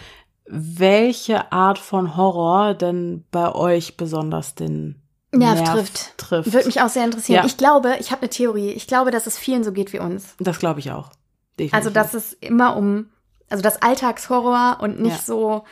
[0.46, 5.00] welche Art von Horror denn bei euch besonders den
[5.32, 6.18] Nerv Nerv trifft.
[6.18, 6.52] trifft.
[6.52, 7.40] Würde mich auch sehr interessieren.
[7.40, 7.46] Ja.
[7.46, 8.70] Ich glaube, ich habe eine Theorie.
[8.70, 10.34] Ich glaube, dass es vielen so geht wie uns.
[10.38, 11.10] Das glaube ich auch.
[11.58, 11.74] Definitiv.
[11.74, 13.06] Also, dass es immer um,
[13.51, 15.22] also das Alltagshorror und nicht Ja.
[15.22, 15.64] so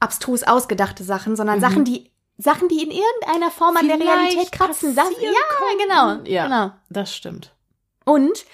[0.00, 1.60] abstrus ausgedachte Sachen, sondern Mhm.
[1.62, 4.96] Sachen, die Sachen, die in irgendeiner Form an der Vielleicht Realität kratzen.
[4.96, 6.24] Das, ja, genau.
[6.28, 6.44] Ja.
[6.44, 6.70] genau.
[6.90, 7.52] das stimmt.
[8.04, 8.44] Und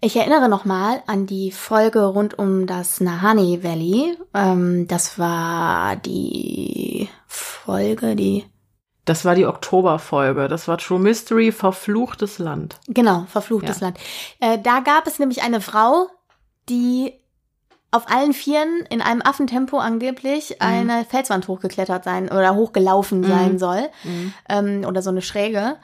[0.00, 4.16] ich erinnere nochmal an die Folge rund um das Nahani Valley.
[4.34, 8.44] Ähm, das war die Folge, die
[9.04, 10.46] Das war die Oktoberfolge.
[10.46, 12.78] Das war True Mystery, verfluchtes Land.
[12.86, 13.86] Genau, verfluchtes Ja.
[13.88, 13.98] Land.
[14.38, 16.06] Äh, da gab es nämlich eine Frau,
[16.68, 17.12] die
[17.92, 23.24] auf allen Vieren in einem Affentempo angeblich eine Felswand hochgeklettert sein oder hochgelaufen Mhm.
[23.28, 23.88] sein soll.
[24.48, 25.76] Ähm, oder so eine Schräge.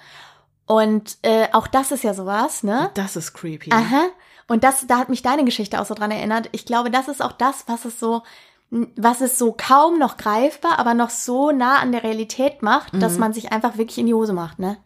[0.67, 2.91] Und äh, auch das ist ja sowas, ne?
[2.95, 3.71] Das ist creepy.
[3.73, 4.07] Aha.
[4.49, 6.49] Und das, da hat mich deine Geschichte auch so dran erinnert.
[6.53, 8.23] Ich glaube, das ist auch das, was es so,
[8.71, 13.15] was es so kaum noch greifbar, aber noch so nah an der Realität macht, dass
[13.15, 13.21] Mhm.
[13.21, 14.77] man sich einfach wirklich in die Hose macht, ne?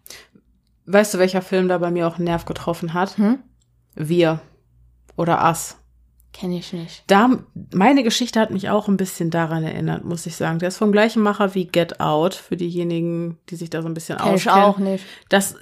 [0.86, 3.16] Weißt du, welcher Film da bei mir auch einen Nerv getroffen hat?
[3.18, 3.38] Hm?
[3.94, 4.40] Wir
[5.16, 5.76] oder Us.
[6.32, 7.04] Kenne ich nicht.
[7.08, 7.30] Da,
[7.74, 10.58] meine Geschichte hat mich auch ein bisschen daran erinnert, muss ich sagen.
[10.58, 13.94] Der ist vom gleichen Macher wie Get Out, für diejenigen, die sich da so ein
[13.94, 14.64] bisschen Kenn ich auskennen.
[14.64, 15.04] auch nicht.
[15.28, 15.56] Das,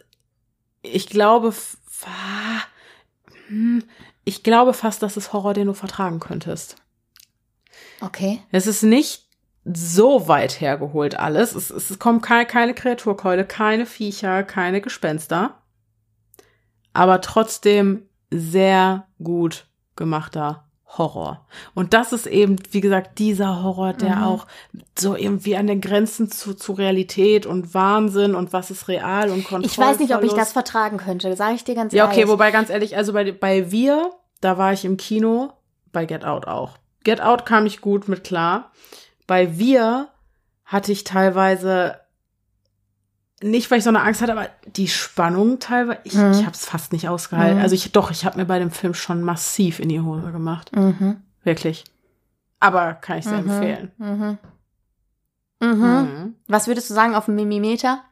[0.82, 1.52] ich glaube,
[3.48, 3.82] hm,
[4.24, 6.76] ich glaube fast, das ist Horror, den du vertragen könntest.
[8.00, 8.40] Okay.
[8.52, 9.26] Es ist nicht
[9.64, 11.54] so weit hergeholt alles.
[11.54, 15.60] Es, es kommt keine, keine Kreaturkeule, keine Viecher, keine Gespenster.
[16.92, 19.66] Aber trotzdem sehr gut
[20.00, 20.64] gemachter
[20.98, 21.46] Horror.
[21.74, 24.22] Und das ist eben, wie gesagt, dieser Horror, der Mhm.
[24.24, 24.46] auch
[24.98, 29.44] so irgendwie an den Grenzen zu, zu Realität und Wahnsinn und was ist real und
[29.44, 29.66] Kontrolle.
[29.66, 32.18] Ich weiß nicht, ob ich das vertragen könnte, sage ich dir ganz Ja, ehrlich.
[32.24, 35.52] okay, wobei ganz ehrlich, also bei, bei Wir, da war ich im Kino,
[35.92, 36.72] bei Get Out auch.
[37.04, 38.72] Get Out kam ich gut mit klar.
[39.28, 40.08] Bei Wir
[40.64, 42.00] hatte ich teilweise
[43.42, 46.32] nicht, weil ich so eine Angst hatte, aber die Spannung teilweise, ich, Mhm.
[46.32, 47.56] ich habe es fast nicht ausgehalten.
[47.58, 47.62] Mhm.
[47.62, 50.74] Also ich doch, ich habe mir bei dem Film schon massiv in die Hose gemacht,
[50.76, 51.16] Mhm.
[51.42, 51.84] wirklich.
[52.60, 53.50] Aber kann ich sehr Mhm.
[53.50, 53.90] empfehlen.
[53.98, 54.38] Mhm.
[55.62, 55.82] Mhm.
[55.84, 56.34] Mhm.
[56.48, 58.02] Was würdest du sagen auf dem Mimimeter?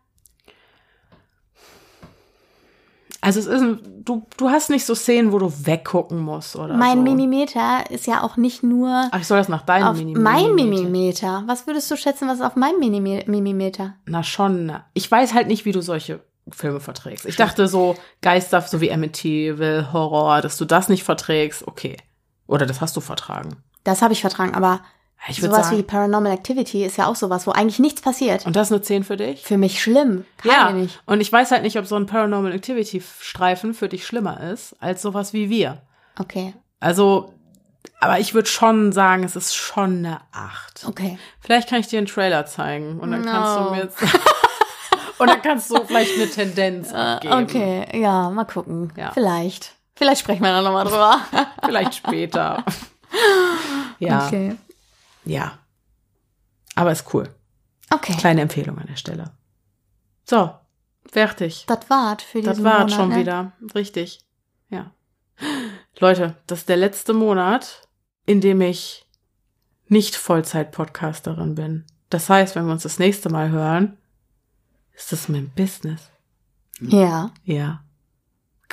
[3.29, 6.79] Also es ist, ein- du, du hast nicht so Szenen, wo du weggucken musst oder
[6.79, 7.03] mein so.
[7.03, 10.55] Mimimeter ist ja auch nicht nur Ach, ich soll das nach deinem auf Mini mein
[10.55, 11.43] Mimimeter.
[11.47, 13.95] Was würdest du schätzen, was ist auf meinem Mimimeter?
[14.07, 14.72] Na schon.
[14.95, 16.20] Ich weiß halt nicht, wie du solche
[16.51, 17.26] Filme verträgst.
[17.26, 21.99] Ich dachte so Geister, so wie Amityville, Horror, dass du das nicht verträgst, okay.
[22.47, 23.57] Oder das hast du vertragen.
[23.85, 24.81] Das habe ich vertragen, aber
[25.27, 25.87] Ich würde sowas wie sagen.
[25.87, 28.47] Paranormal Activity ist ja auch sowas, wo eigentlich nichts passiert.
[28.47, 29.43] Und das ist eine 10 für dich?
[29.43, 30.25] Für mich schlimm.
[30.39, 30.69] Kann ja.
[30.71, 31.03] ich nicht.
[31.07, 34.75] Und ich weiß halt nicht, ob so ein Paranormal Activity Streifen für dich schlimmer ist
[34.81, 35.83] als sowas wie wir.
[36.19, 37.35] Okay, Also,
[38.01, 40.87] aber ich würde schon sagen, es ist schon eine 8.
[40.89, 41.19] okay.
[41.41, 43.31] Vielleicht kann ich dir einen Trailer zeigen und dann No.
[43.31, 44.03] kannst du mir jetzt
[45.19, 47.35] und dann kannst du vielleicht eine Tendenz Äh, geben.
[47.45, 48.93] okay, ja, mal gucken.
[48.97, 49.11] Ja.
[49.12, 49.75] Vielleicht.
[49.97, 51.19] Vielleicht sprechen wir dann nochmal drüber.
[51.64, 52.64] Vielleicht später.
[53.99, 54.27] ja.
[54.27, 54.57] Okay.
[55.29, 55.59] Ja.
[56.74, 57.29] Aber ist cool.
[57.91, 58.14] Okay.
[58.16, 59.33] Kleine Empfehlung an der Stelle.
[60.24, 60.55] So,
[61.11, 61.64] fertig.
[61.66, 63.16] Das war's für diesen Das war Monat, schon ne?
[63.16, 63.53] wieder.
[63.74, 64.20] Richtig.
[64.68, 64.93] Ja.
[65.99, 67.89] Leute, das ist der letzte Monat,
[68.26, 69.07] in dem ich
[69.87, 71.85] nicht Vollzeit-Podcasterin bin.
[72.11, 73.97] Das heißt, wenn wir uns das nächste Mal hören,
[74.95, 76.11] ist das mein Business.
[76.81, 77.31] Ja.
[77.45, 77.83] Ja.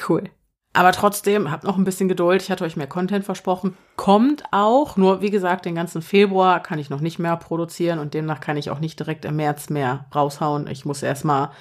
[0.08, 0.30] Cool.
[0.76, 2.42] Aber trotzdem, habt noch ein bisschen Geduld.
[2.42, 3.78] Ich hatte euch mehr Content versprochen.
[3.96, 4.98] Kommt auch.
[4.98, 8.58] Nur, wie gesagt, den ganzen Februar kann ich noch nicht mehr produzieren und demnach kann
[8.58, 10.68] ich auch nicht direkt im März mehr raushauen.
[10.68, 11.52] Ich muss erstmal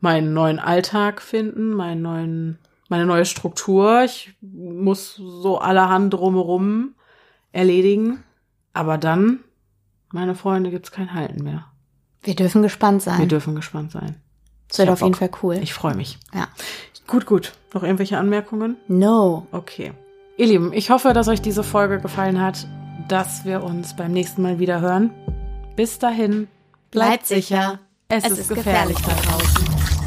[0.00, 4.04] meinen neuen Alltag finden, meinen neuen, meine neue Struktur.
[4.04, 6.94] Ich muss so allerhand drumherum
[7.52, 8.24] erledigen.
[8.72, 9.40] Aber dann,
[10.10, 11.66] meine Freunde, gibt's kein Halten mehr.
[12.22, 13.18] Wir dürfen gespannt sein.
[13.18, 14.16] Wir dürfen gespannt sein.
[14.68, 15.14] das wird auf jeden.
[15.14, 15.58] Fall cool.
[15.62, 16.18] Ich freue mich.
[16.32, 16.48] ja.
[17.08, 17.54] Gut, gut.
[17.74, 18.76] Noch irgendwelche Anmerkungen?
[18.86, 19.46] No.
[19.50, 19.92] Okay.
[20.36, 22.68] Ihr Lieben, ich hoffe, dass euch diese Folge gefallen hat.
[23.08, 25.10] dass wir uns beim nächsten Mal wieder hören.
[25.76, 26.48] Bis dahin,
[26.90, 27.78] bleibt sicher.
[28.08, 29.97] Es, es ist, ist gefährlich da draußen.